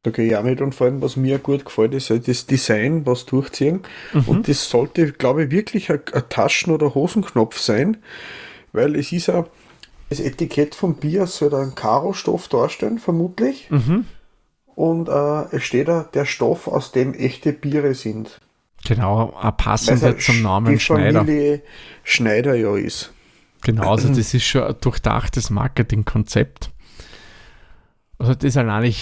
[0.04, 2.46] Da gehe ich auch mit und vor allem, was mir gut gefällt, ist halt das
[2.46, 3.82] Design, was durchziehen.
[4.14, 4.24] Mhm.
[4.28, 7.98] Und das sollte, glaube ich, wirklich ein, ein Taschen- oder Hosenknopf sein,
[8.74, 9.46] weil es ist ja,
[10.10, 13.70] das Etikett vom Bier soll einen Karo-Stoff darstellen, vermutlich.
[13.70, 14.06] Mhm.
[14.76, 18.40] Und äh, es steht da der Stoff, aus dem echte Biere sind.
[18.86, 21.20] Genau, passend ja zum Namen die Schneider.
[21.20, 21.62] Familie
[22.04, 23.14] Schneider ja ist.
[23.62, 26.70] Genau, also das ist schon ein durchdachtes Marketingkonzept.
[28.20, 28.94] Also das allein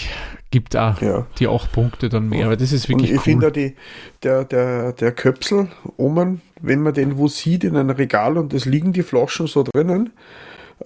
[0.50, 1.26] gibt auch Ja.
[1.38, 3.22] die acht Punkte dann mehr, aber das ist Und wirklich ich cool.
[3.24, 3.76] finde die,
[4.22, 8.64] der, der, der Köpsel oben, wenn man den wo sieht in einem Regal und es
[8.64, 10.12] liegen die Flaschen so drinnen,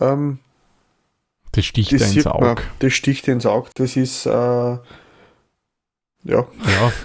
[0.00, 0.38] ähm,
[1.52, 2.62] das sticht das, ins man, Auge.
[2.80, 3.70] das sticht ins Auge.
[3.74, 4.76] Das ist, äh,
[6.26, 6.46] ja,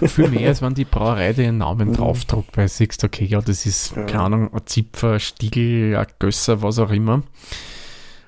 [0.00, 1.94] Ja, viel mehr, als wenn die Brauerei den Namen Mhm.
[1.94, 4.04] draufdruckt, weil du siehst, okay, ja, das ist, Ja.
[4.04, 7.22] keine Ahnung, ein Zipfer, Stiegel, ein Gösser, was auch immer.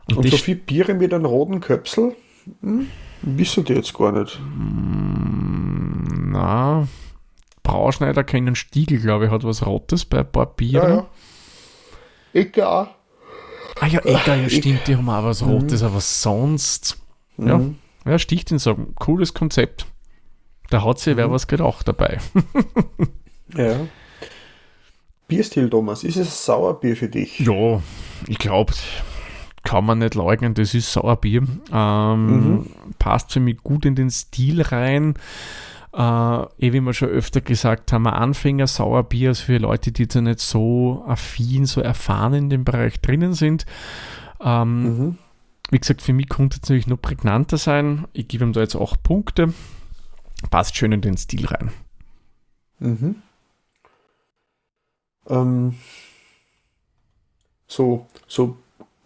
[0.08, 2.14] Und, Und so viel Biere mit einem roten Köpsel,
[2.60, 2.88] hm,
[3.22, 4.38] wissen die jetzt gar nicht.
[4.40, 6.86] Mm, Na,
[7.62, 10.88] Brauschneider kennen, Stiegel, glaube ich, hat was Rotes bei ein paar Bieren.
[10.90, 11.06] Ja,
[12.34, 12.66] ja.
[12.66, 12.88] Auch.
[13.80, 15.86] Ah ja, Egger, ja stimmt, die haben auch was Rotes, mhm.
[15.88, 16.98] aber sonst.
[17.38, 17.78] Ja, mhm.
[18.04, 19.86] ja, sticht in so cooles Konzept.
[20.70, 21.18] Da hat sich mhm.
[21.18, 22.18] wer was gedacht dabei.
[23.56, 23.86] ja.
[25.26, 27.40] Bierstil, Thomas, ist es Sauerbier für dich?
[27.40, 27.82] Ja,
[28.26, 28.74] ich glaube,
[29.62, 31.42] kann man nicht leugnen, das ist Sauerbier.
[31.72, 32.66] Ähm, mhm.
[32.98, 35.14] Passt für mich gut in den Stil rein.
[35.94, 40.20] Äh, eh wie wir schon öfter gesagt haben, Anfänger Sauerbier ist für Leute, die da
[40.20, 43.64] nicht so affin, so erfahren in dem Bereich drinnen sind.
[44.40, 45.18] Ähm, mhm.
[45.70, 48.06] Wie gesagt, für mich könnte es natürlich noch prägnanter sein.
[48.12, 49.54] Ich gebe ihm da jetzt auch Punkte.
[50.50, 51.70] Passt schön in den Stil rein.
[52.78, 53.16] Mhm.
[55.28, 55.74] Ähm,
[57.66, 58.56] so, so,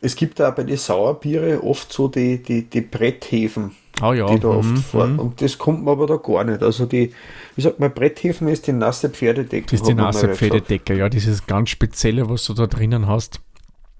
[0.00, 3.72] es gibt da bei den Sauerbiere oft so die, die, die Bretthäfen.
[4.00, 4.26] Oh ja.
[4.32, 4.76] Die da oft mhm.
[4.76, 5.12] fahren.
[5.14, 5.18] Mhm.
[5.18, 6.62] Und das kommt man aber da gar nicht.
[6.62, 7.12] Also die,
[7.56, 9.66] wie sagt man, Bretthäfen ist die nasse Pferdedecke.
[9.66, 13.40] Das ist die nasse Pferdedecke, ja, dieses ganz Spezielle, was du da drinnen hast.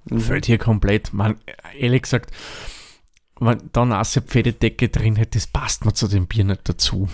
[0.05, 0.21] Mhm.
[0.21, 1.13] Fällt hier komplett.
[1.13, 1.37] Man,
[1.77, 2.31] ehrlich gesagt,
[3.41, 7.09] wenn da nasse Pferdedecke drin hätte, das passt mir zu dem Bier nicht dazu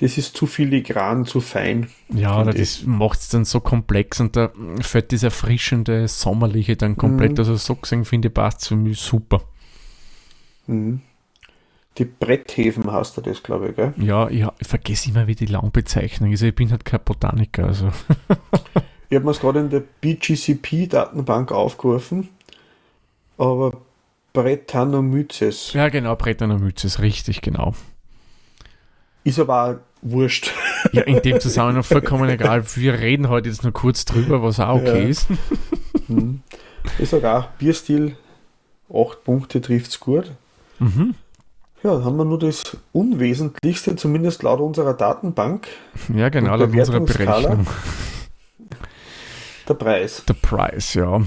[0.00, 1.90] das ist zu filigran, zu fein.
[2.08, 7.32] Ja, das macht es dann so komplex und da fällt das erfrischende, sommerliche dann komplett.
[7.32, 7.38] Mhm.
[7.38, 9.42] Also so gesehen finde ich, passt für mich super.
[10.66, 11.02] Mhm.
[11.98, 13.92] Die Bretthäfen hast du das, glaube ich, gell?
[13.98, 16.40] Ja, ich, ich vergesse immer, wie die Langbezeichnung ist.
[16.40, 17.66] Ich bin halt kein Botaniker.
[17.66, 17.88] Also.
[19.10, 22.30] ich habe mir es gerade in der BGCP-Datenbank aufgerufen,
[23.36, 23.72] aber
[24.32, 25.74] Brettanomyces.
[25.74, 27.74] Ja, genau, Brettanomyces, richtig, genau.
[29.24, 30.52] Ist aber wurscht.
[30.92, 32.64] Ja, in dem Zusammenhang vollkommen egal.
[32.74, 35.08] Wir reden heute jetzt nur kurz drüber, was auch okay ja.
[35.08, 35.28] ist.
[36.08, 36.40] Mhm.
[36.98, 38.16] Ich sage auch, Bierstil,
[38.92, 40.32] 8 Punkte trifft es gut.
[40.80, 41.14] Mhm.
[41.84, 45.68] Ja, dann haben wir nur das Unwesentlichste, zumindest laut unserer Datenbank.
[46.12, 47.66] Ja, genau, laut unserer Berechnung.
[49.68, 50.24] Der Preis.
[50.26, 51.22] Der Preis, ja.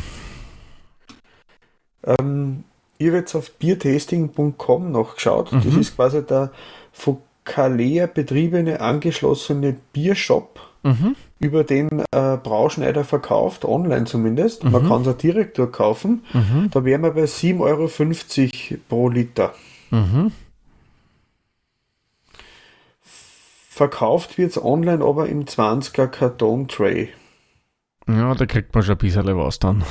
[2.04, 2.66] Ähm,
[2.98, 5.52] ich habe jetzt auf biertasting.com noch geschaut.
[5.54, 5.62] Mhm.
[5.64, 6.52] Das ist quasi der
[6.92, 11.16] von Kalea betriebene angeschlossene Biershop, mhm.
[11.40, 14.64] über den äh, Brauschneider verkauft, online zumindest.
[14.64, 14.72] Mhm.
[14.72, 16.24] Man kann es direkt dort kaufen.
[16.34, 16.70] Mhm.
[16.72, 17.90] Da wären wir bei 7,50 Euro
[18.88, 19.54] pro Liter.
[19.92, 20.32] Mhm.
[23.02, 27.10] Verkauft wird es online aber im 20er Karton-Tray.
[28.08, 29.84] Ja, da kriegt man schon ein bisschen was dann.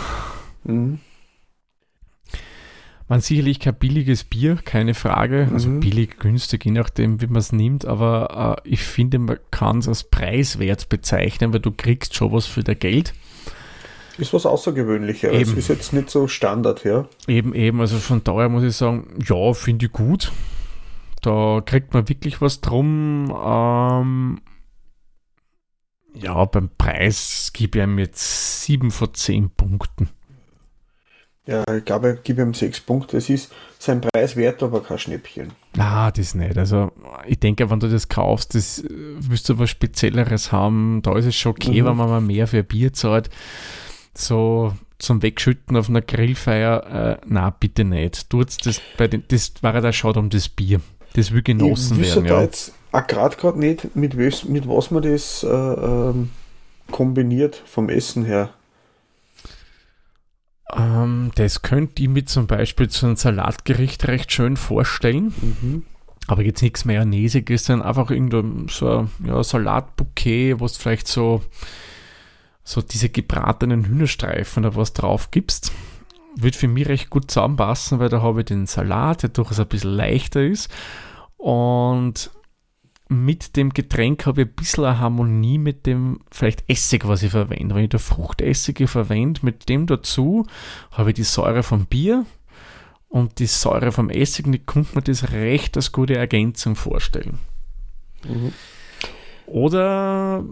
[3.08, 5.48] Man sicherlich kein billiges Bier, keine Frage.
[5.52, 5.80] Also mhm.
[5.80, 7.84] billig, günstig, je nachdem, wie man es nimmt.
[7.84, 12.46] Aber äh, ich finde, man kann es als preiswert bezeichnen, weil du kriegst schon was
[12.46, 13.14] für dein Geld.
[14.18, 15.32] Ist was Außergewöhnliches.
[15.32, 15.56] Eben.
[15.56, 17.06] ist jetzt nicht so Standard, ja.
[17.26, 17.80] Eben, eben.
[17.80, 20.32] Also von daher muss ich sagen, ja, finde ich gut.
[21.22, 23.32] Da kriegt man wirklich was drum.
[23.44, 24.40] Ähm,
[26.14, 30.10] ja, beim Preis gebe ich ihm jetzt 7 von 10 Punkten.
[31.46, 33.16] Ja, ich glaube, ich gebe ihm sechs Punkte.
[33.16, 35.50] Es ist sein Preis wert, aber kein Schnäppchen.
[35.74, 36.56] Na, das nicht.
[36.56, 36.92] Also,
[37.26, 41.00] ich denke, wenn du das kaufst, das äh, willst du was Spezielleres haben.
[41.02, 41.86] Da ist es schon okay, mhm.
[41.86, 43.28] wenn man mal mehr für Bier zahlt.
[44.14, 48.30] So zum Wegschütten auf einer Grillfeier, äh, na, bitte nicht.
[48.30, 50.80] Tut's das bei den, das war ja der Schade um das Bier.
[51.14, 52.24] Das will genossen ich werden.
[52.24, 52.40] Ich ja.
[52.42, 52.72] jetzt
[53.08, 56.30] gerade gerade nicht, mit, mit was man das äh, ähm,
[56.92, 58.50] kombiniert vom Essen her.
[60.74, 65.34] Ähm, das könnte ich mir zum Beispiel zu einem Salatgericht recht schön vorstellen.
[65.40, 65.82] Mhm.
[66.28, 71.42] Aber jetzt nichts Mayonnaisiges, sondern einfach irgendein so ja, Salatbouquet, wo es vielleicht so,
[72.62, 75.72] so diese gebratenen Hühnerstreifen oder was drauf gibst.
[76.36, 79.66] Wird für mich recht gut zusammenpassen, weil da habe ich den Salat, der durchaus ein
[79.66, 80.70] bisschen leichter ist.
[81.36, 82.30] Und
[83.08, 87.30] mit dem Getränk habe ich ein bisschen eine Harmonie mit dem vielleicht Essig, was ich
[87.30, 87.74] verwende.
[87.74, 90.46] Wenn ich da Fruchtessige verwende, mit dem dazu
[90.92, 92.24] habe ich die Säure vom Bier
[93.08, 97.38] und die Säure vom Essig, und ich konnte mir das recht als gute Ergänzung vorstellen.
[98.26, 98.52] Mhm.
[99.46, 100.44] Oder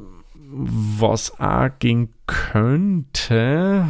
[0.53, 3.87] was auch gehen könnte,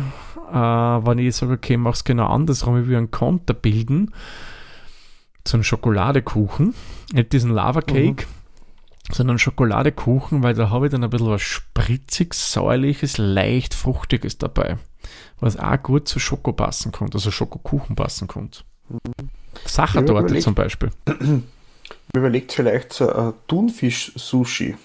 [0.48, 4.12] äh, wenn ich sage, okay, mach es genau andersrum, ich will einen Konter bilden,
[5.48, 6.74] so einen Schokoladekuchen,
[7.12, 8.39] nicht diesen Lava Cake, mhm
[9.12, 14.78] sondern Schokoladekuchen, weil da habe ich dann ein bisschen was spritziges, säuerliches, leicht fruchtiges dabei,
[15.40, 18.62] was auch gut zu Schoko passen konnte, also Schokokuchen passen konnte.
[19.64, 20.90] Sachertorte zum Beispiel.
[22.14, 24.76] Überlegt vielleicht so ein Thunfisch-Sushi.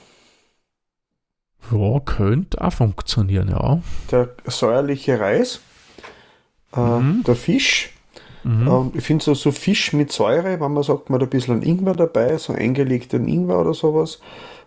[1.71, 3.81] Ja, könnte auch funktionieren, ja.
[4.11, 5.61] Der säuerliche Reis,
[6.75, 7.23] äh, mhm.
[7.23, 7.94] der Fisch,
[8.45, 8.91] Mhm.
[8.93, 11.95] ich finde so, so Fisch mit Säure, wenn man sagt, man hat ein bisschen Ingwer
[11.95, 14.19] dabei, so eingelegten Ingwer oder sowas.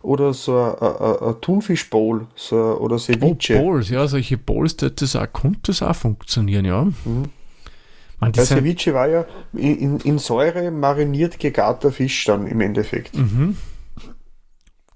[0.03, 3.59] Oder so ein, Thunfischbowl so, oder Ceviche.
[3.59, 6.85] Oh, Bowls, ja, solche Bowls, das auch, könnte das auch funktionieren, ja.
[6.85, 7.25] Mhm.
[8.21, 13.17] Man, Der Ceviche war ja in, in, Säure mariniert gegarter Fisch dann im Endeffekt.
[13.17, 13.57] Mhm.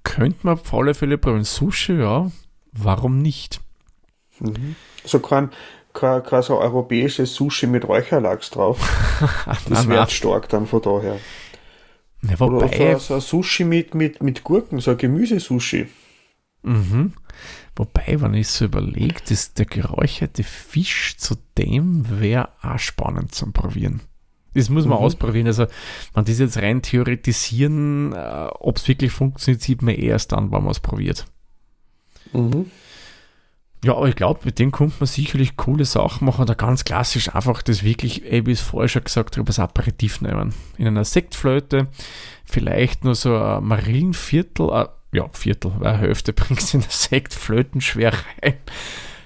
[0.02, 1.44] Könnte man auf alle Fälle probieren.
[1.44, 2.30] Sushi, ja,
[2.72, 3.60] warum nicht?
[4.40, 4.74] Mhm.
[5.04, 5.50] So kein,
[5.95, 8.78] so europäisches Sushi mit Räucherlachs drauf.
[9.68, 11.18] das wäre stark dann von daher.
[12.22, 15.88] Ja, wobei, Oder so, so Sushi mit, mit, mit Gurken, so ein Gemüsesushi.
[16.62, 17.12] Mhm.
[17.74, 23.53] Wobei, wenn ich so überlege, dass der geräucherte Fisch zu dem wäre auch spannend zum
[23.53, 24.03] Probieren.
[24.55, 25.05] Das muss man mhm.
[25.05, 25.47] ausprobieren.
[25.47, 25.66] Also,
[26.14, 30.62] wenn das jetzt rein theoretisieren, äh, ob es wirklich funktioniert, sieht man erst dann, wenn
[30.62, 31.26] man es probiert.
[32.32, 32.70] Mhm.
[33.84, 36.46] Ja, aber ich glaube, mit dem kommt man sicherlich coole Sachen machen.
[36.46, 40.20] Da ganz klassisch einfach das wirklich, ey, wie es vorher schon gesagt habe, das Aperitif
[40.20, 40.54] nehmen.
[40.78, 41.88] In einer Sektflöte,
[42.44, 47.80] vielleicht nur so ein Marillenviertel, äh, ja, Viertel, eine Hälfte bringst du in der Sektflöten
[47.80, 48.54] schwer rein.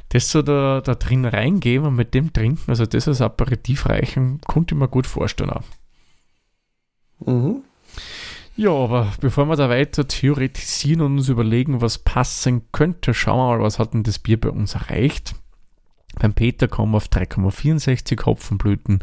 [0.08, 4.40] Das so da, da drin reingeben und mit dem trinken, also das als Aperitif reichen,
[4.46, 5.64] konnte ich mir gut vorstellen auch.
[7.26, 7.62] Mhm.
[8.56, 13.58] Ja, aber bevor wir da weiter theoretisieren und uns überlegen, was passen könnte, schauen wir
[13.58, 15.34] mal, was hat denn das Bier bei uns erreicht.
[16.18, 19.00] Beim Peter kommen wir auf 3,64 Hopfenblüten.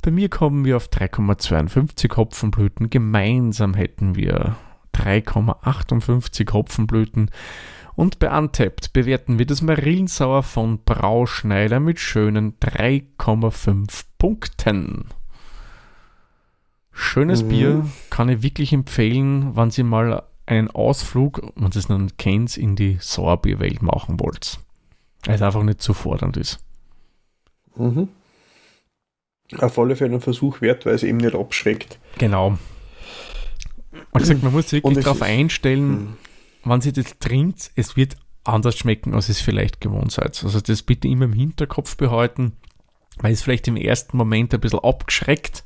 [0.00, 2.88] Bei mir kommen wir auf 3,52 Hopfenblüten.
[2.88, 4.56] Gemeinsam hätten wir
[4.94, 7.30] 3,58 Hopfenblüten.
[7.94, 15.08] Und bei Untapped bewerten wir das Marillensauer von Brauschneider mit schönen 3,5 Punkten.
[17.00, 17.48] Schönes mhm.
[17.48, 22.56] Bier, kann ich wirklich empfehlen, wenn Sie mal einen Ausflug, wenn Sie es nicht kennt,
[22.56, 24.58] in die Sauerbierwelt machen wollt.
[25.24, 26.58] Weil es einfach nicht zu fordernd ist.
[27.76, 28.08] Mhm.
[29.58, 32.00] Auf alle Fälle ein Versuch wert, weil es eben nicht abschreckt.
[32.18, 32.58] Genau.
[33.92, 36.16] Man gesagt, man muss sich wirklich darauf einstellen, mhm.
[36.64, 40.42] wenn Sie das trinkt, es wird anders schmecken, als es vielleicht gewohnt seid.
[40.42, 42.56] Also das bitte immer im Hinterkopf behalten,
[43.18, 45.62] weil es vielleicht im ersten Moment ein bisschen abgeschreckt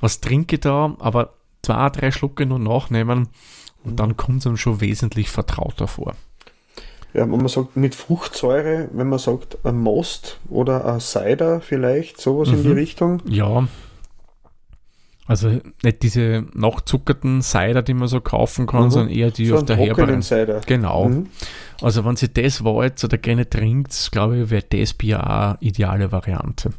[0.00, 3.28] was trinke ich da, aber zwei, drei Schlucke nur nachnehmen
[3.84, 6.14] und dann kommt es dann schon wesentlich vertrauter vor.
[7.14, 12.20] Ja, wenn man sagt mit Fruchtsäure, wenn man sagt ein Most oder ein Cider vielleicht,
[12.20, 12.54] sowas mhm.
[12.54, 12.74] in die mhm.
[12.74, 13.22] Richtung.
[13.26, 13.68] Ja.
[15.26, 18.90] Also nicht diese nachzuckerten Cider, die man so kaufen kann, mhm.
[18.90, 20.20] sondern eher die so auf der Herberge.
[20.22, 20.60] Cider.
[20.66, 21.08] Genau.
[21.08, 21.26] Mhm.
[21.82, 25.58] Also wenn sie das wollt oder gerne trinkt, glaube ich, wäre das Bier auch eine
[25.60, 26.70] ideale Variante.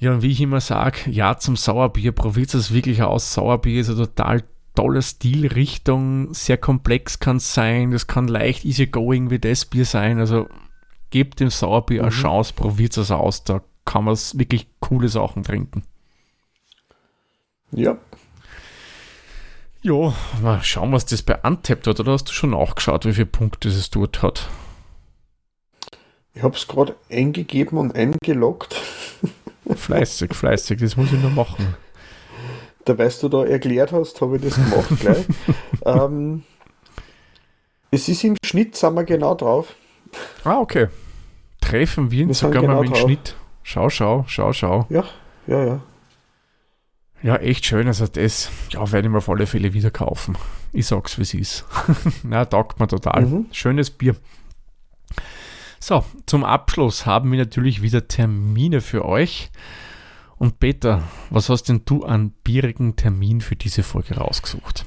[0.00, 3.34] Ja, und wie ich immer sage, ja zum Sauerbier, probiert es wirklich aus.
[3.34, 4.44] Sauerbier ist eine total
[4.74, 10.20] tolle Stilrichtung, sehr komplex kann es sein, das kann leicht easygoing wie das Bier sein.
[10.20, 10.48] Also
[11.10, 12.08] gebt dem Sauerbier mhm.
[12.08, 15.82] eine Chance, probiert es aus, da kann man wirklich coole Sachen trinken.
[17.72, 17.98] Ja.
[19.82, 22.00] Ja, mal schauen, was das bei Untapped hat.
[22.00, 24.48] Oder hast du schon nachgeschaut, wie viele Punkte es dort hat?
[26.34, 28.76] Ich habe es gerade eingegeben und eingeloggt.
[29.76, 31.74] Fleißig, fleißig, das muss ich noch machen.
[32.84, 35.26] Da weißt du da erklärt hast, habe ich das gemacht gleich.
[35.84, 36.42] ähm,
[37.90, 39.74] es ist im Schnitt, sind wir genau drauf.
[40.44, 40.88] Ah, okay.
[41.60, 43.36] Treffen wir ihn sogar genau mal mit dem Schnitt.
[43.62, 44.86] Schau, schau, schau, schau.
[44.88, 45.04] Ja,
[45.46, 45.80] ja, ja.
[47.22, 47.86] Ja, echt schön.
[47.88, 50.38] Also das ja, werde ich mir auf alle Fälle wieder kaufen.
[50.72, 51.64] Ich sag's, wie es ist.
[52.22, 53.26] Na, taugt mir total.
[53.26, 53.46] Mhm.
[53.52, 54.14] Schönes Bier.
[55.80, 59.50] So, zum Abschluss haben wir natürlich wieder Termine für euch.
[60.36, 64.84] Und Peter, was hast denn du an bierigen Termin für diese Folge rausgesucht?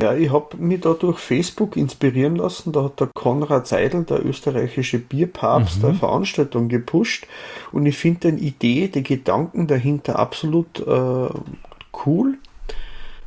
[0.00, 2.72] Ja, ich habe mich da durch Facebook inspirieren lassen.
[2.72, 5.88] Da hat der Konrad Seidel, der österreichische Bierpapst, mhm.
[5.88, 7.26] eine Veranstaltung gepusht.
[7.72, 11.28] Und ich finde die Idee, die Gedanken dahinter absolut äh,
[12.04, 12.38] cool.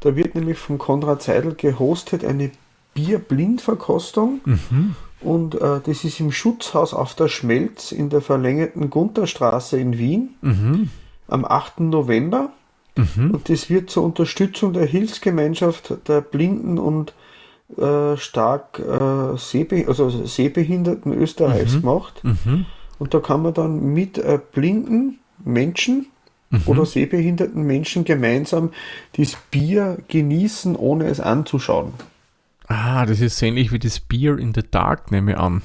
[0.01, 2.51] Da wird nämlich von Konrad Seidel gehostet eine
[2.93, 4.41] Bierblindverkostung.
[4.45, 4.95] Mhm.
[5.21, 10.35] Und äh, das ist im Schutzhaus auf der Schmelz in der verlängerten Gunterstraße in Wien
[10.41, 10.89] mhm.
[11.27, 11.81] am 8.
[11.81, 12.51] November.
[12.95, 13.31] Mhm.
[13.31, 17.13] Und das wird zur Unterstützung der Hilfsgemeinschaft der Blinden und
[17.77, 21.81] äh, stark äh, Sehbe also Sehbehinderten Österreichs mhm.
[21.81, 22.23] gemacht.
[22.23, 22.65] Mhm.
[22.97, 26.07] Und da kann man dann mit äh, blinden Menschen
[26.49, 26.61] mhm.
[26.65, 28.71] oder sehbehinderten Menschen gemeinsam
[29.17, 31.93] das Bier genießen, ohne es anzuschauen.
[32.69, 35.63] Ah, das ist ähnlich wie das Beer in the Dark, nehme ich an.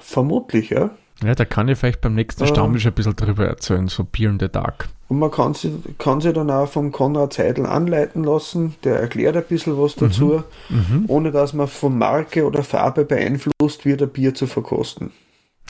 [0.00, 0.90] Vermutlich, ja.
[1.22, 4.30] Ja, da kann ich vielleicht beim nächsten äh, Stammtisch ein bisschen drüber erzählen, so Beer
[4.30, 4.88] in the Dark.
[5.08, 9.36] Und man kann sich, kann sich dann auch von Konrad Seidel anleiten lassen, der erklärt
[9.36, 10.00] ein bisschen was mhm.
[10.00, 11.04] dazu, mhm.
[11.06, 15.12] ohne dass man von Marke oder Farbe beeinflusst wird, ein Bier zu verkosten.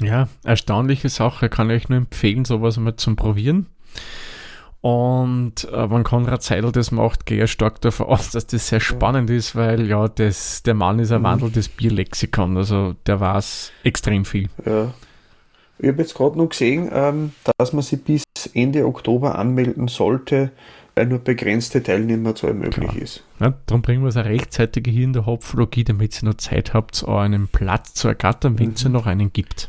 [0.01, 3.67] Ja, erstaunliche Sache, kann ich euch nur empfehlen, sowas mal zum Probieren.
[4.87, 8.79] Und äh, wenn Konrad Seidel das macht, gehe ich stark davon aus, dass das sehr
[8.79, 11.25] spannend ist, weil ja, das, der Mann ist ein Mhm.
[11.25, 12.57] wandelndes Bierlexikon.
[12.57, 14.49] Also der weiß extrem viel.
[14.65, 14.95] Ja.
[15.79, 18.23] Ich habe jetzt gerade noch gesehen, ähm, dass man sich bis
[18.55, 20.53] Ende Oktober anmelden sollte,
[20.95, 23.03] weil nur begrenzte Teilnehmerzahl möglich Klar.
[23.03, 23.25] ist.
[23.41, 26.75] Ja, darum bringen wir es auch rechtzeitig hier in der Hopfologie, damit ihr noch Zeit
[26.75, 28.93] habt, einen Platz zu ergattern, wenn es Mhm.
[28.93, 29.69] noch einen gibt.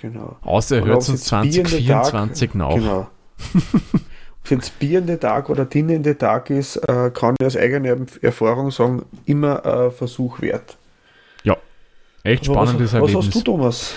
[0.00, 0.36] Genau.
[0.42, 2.74] Außer ihr hört uns es jetzt bierende 2024 nach.
[2.74, 3.08] Genau.
[4.42, 8.70] Ob es jetzt bierende Tag oder dienende Tag ist, äh, kann ich aus eigener Erfahrung
[8.70, 10.76] sagen, immer ein Versuch wert.
[12.24, 13.26] Echt Aber spannendes was, was Erlebnis.
[13.26, 13.94] hast du, Thomas?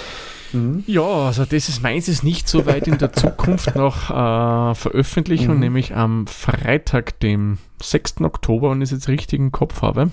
[0.52, 0.84] Mhm.
[0.88, 5.54] Ja, also das ist meins ist nicht so weit in der Zukunft noch äh, Veröffentlichung,
[5.56, 5.60] Mhm.
[5.60, 8.22] nämlich am Freitag, dem 6.
[8.22, 10.10] Oktober, wenn ich es jetzt richtig im Kopf habe,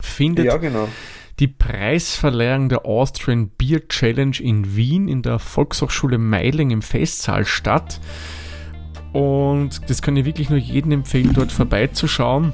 [0.00, 0.88] findet Ja, genau.
[1.38, 8.00] die Preisverleihung der Austrian Beer Challenge in Wien in der Volkshochschule Meiling im Festsaal statt.
[9.12, 12.52] Und das kann ich wirklich nur jedem empfehlen, dort vorbeizuschauen.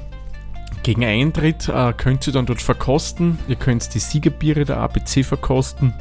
[0.83, 3.39] Gegen Eintritt äh, könnt ihr dann dort verkosten.
[3.47, 5.93] Ihr könnt die Siegerbiere der ABC verkosten,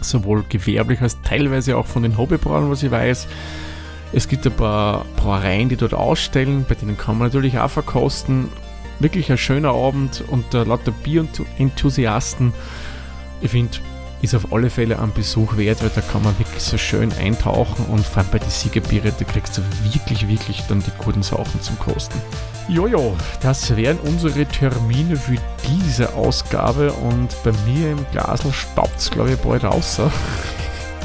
[0.00, 3.28] sowohl gewerblich als teilweise auch von den Hobbybrauern, was ich weiß.
[4.12, 8.48] Es gibt ein paar Brauereien, die dort ausstellen, bei denen kann man natürlich auch verkosten.
[9.00, 12.52] Wirklich ein schöner Abend unter lauter Bierenthusiasten.
[13.40, 13.78] Ich finde,
[14.22, 17.84] ist auf alle Fälle ein Besuch wert, weil da kann man wirklich so schön eintauchen
[17.86, 19.62] und vor allem bei den Siegerbiere, da kriegst du
[19.92, 22.20] wirklich, wirklich dann die guten Sachen zum Kosten.
[22.68, 29.10] Jojo, das wären unsere Termine für diese Ausgabe und bei mir im Glasl staubt es,
[29.10, 30.00] glaube ich, bald raus.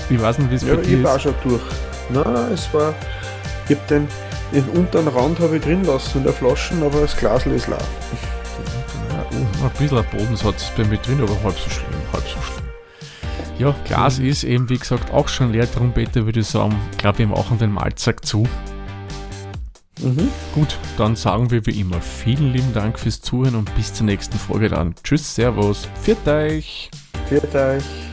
[0.10, 1.22] Ich weiß nicht, wie es Ja, bei ich dir war auch ist.
[1.24, 1.62] schon durch.
[2.10, 2.94] Nein, es war.
[3.70, 4.08] Ich habe den,
[4.54, 7.78] den unteren Rand habe ich drin lassen in der Flaschen, aber das Glas ist leer.
[7.80, 9.26] Ja,
[9.66, 12.63] ein bisschen ein Bodensatz ist bei mir drin, aber halb so schlimm, halb so schlimm.
[13.60, 17.20] Ja, Glas ist eben, wie gesagt, auch schon leer, drum Peter würde ich sagen, glaube
[17.20, 18.48] wir machen den Malzack zu.
[20.02, 20.30] Mhm.
[20.54, 24.38] Gut, dann sagen wir wie immer vielen lieben Dank fürs Zuhören und bis zur nächsten
[24.38, 24.96] Folge dann.
[25.04, 26.90] Tschüss, Servus, pfiat euch!
[27.30, 28.13] Viert euch.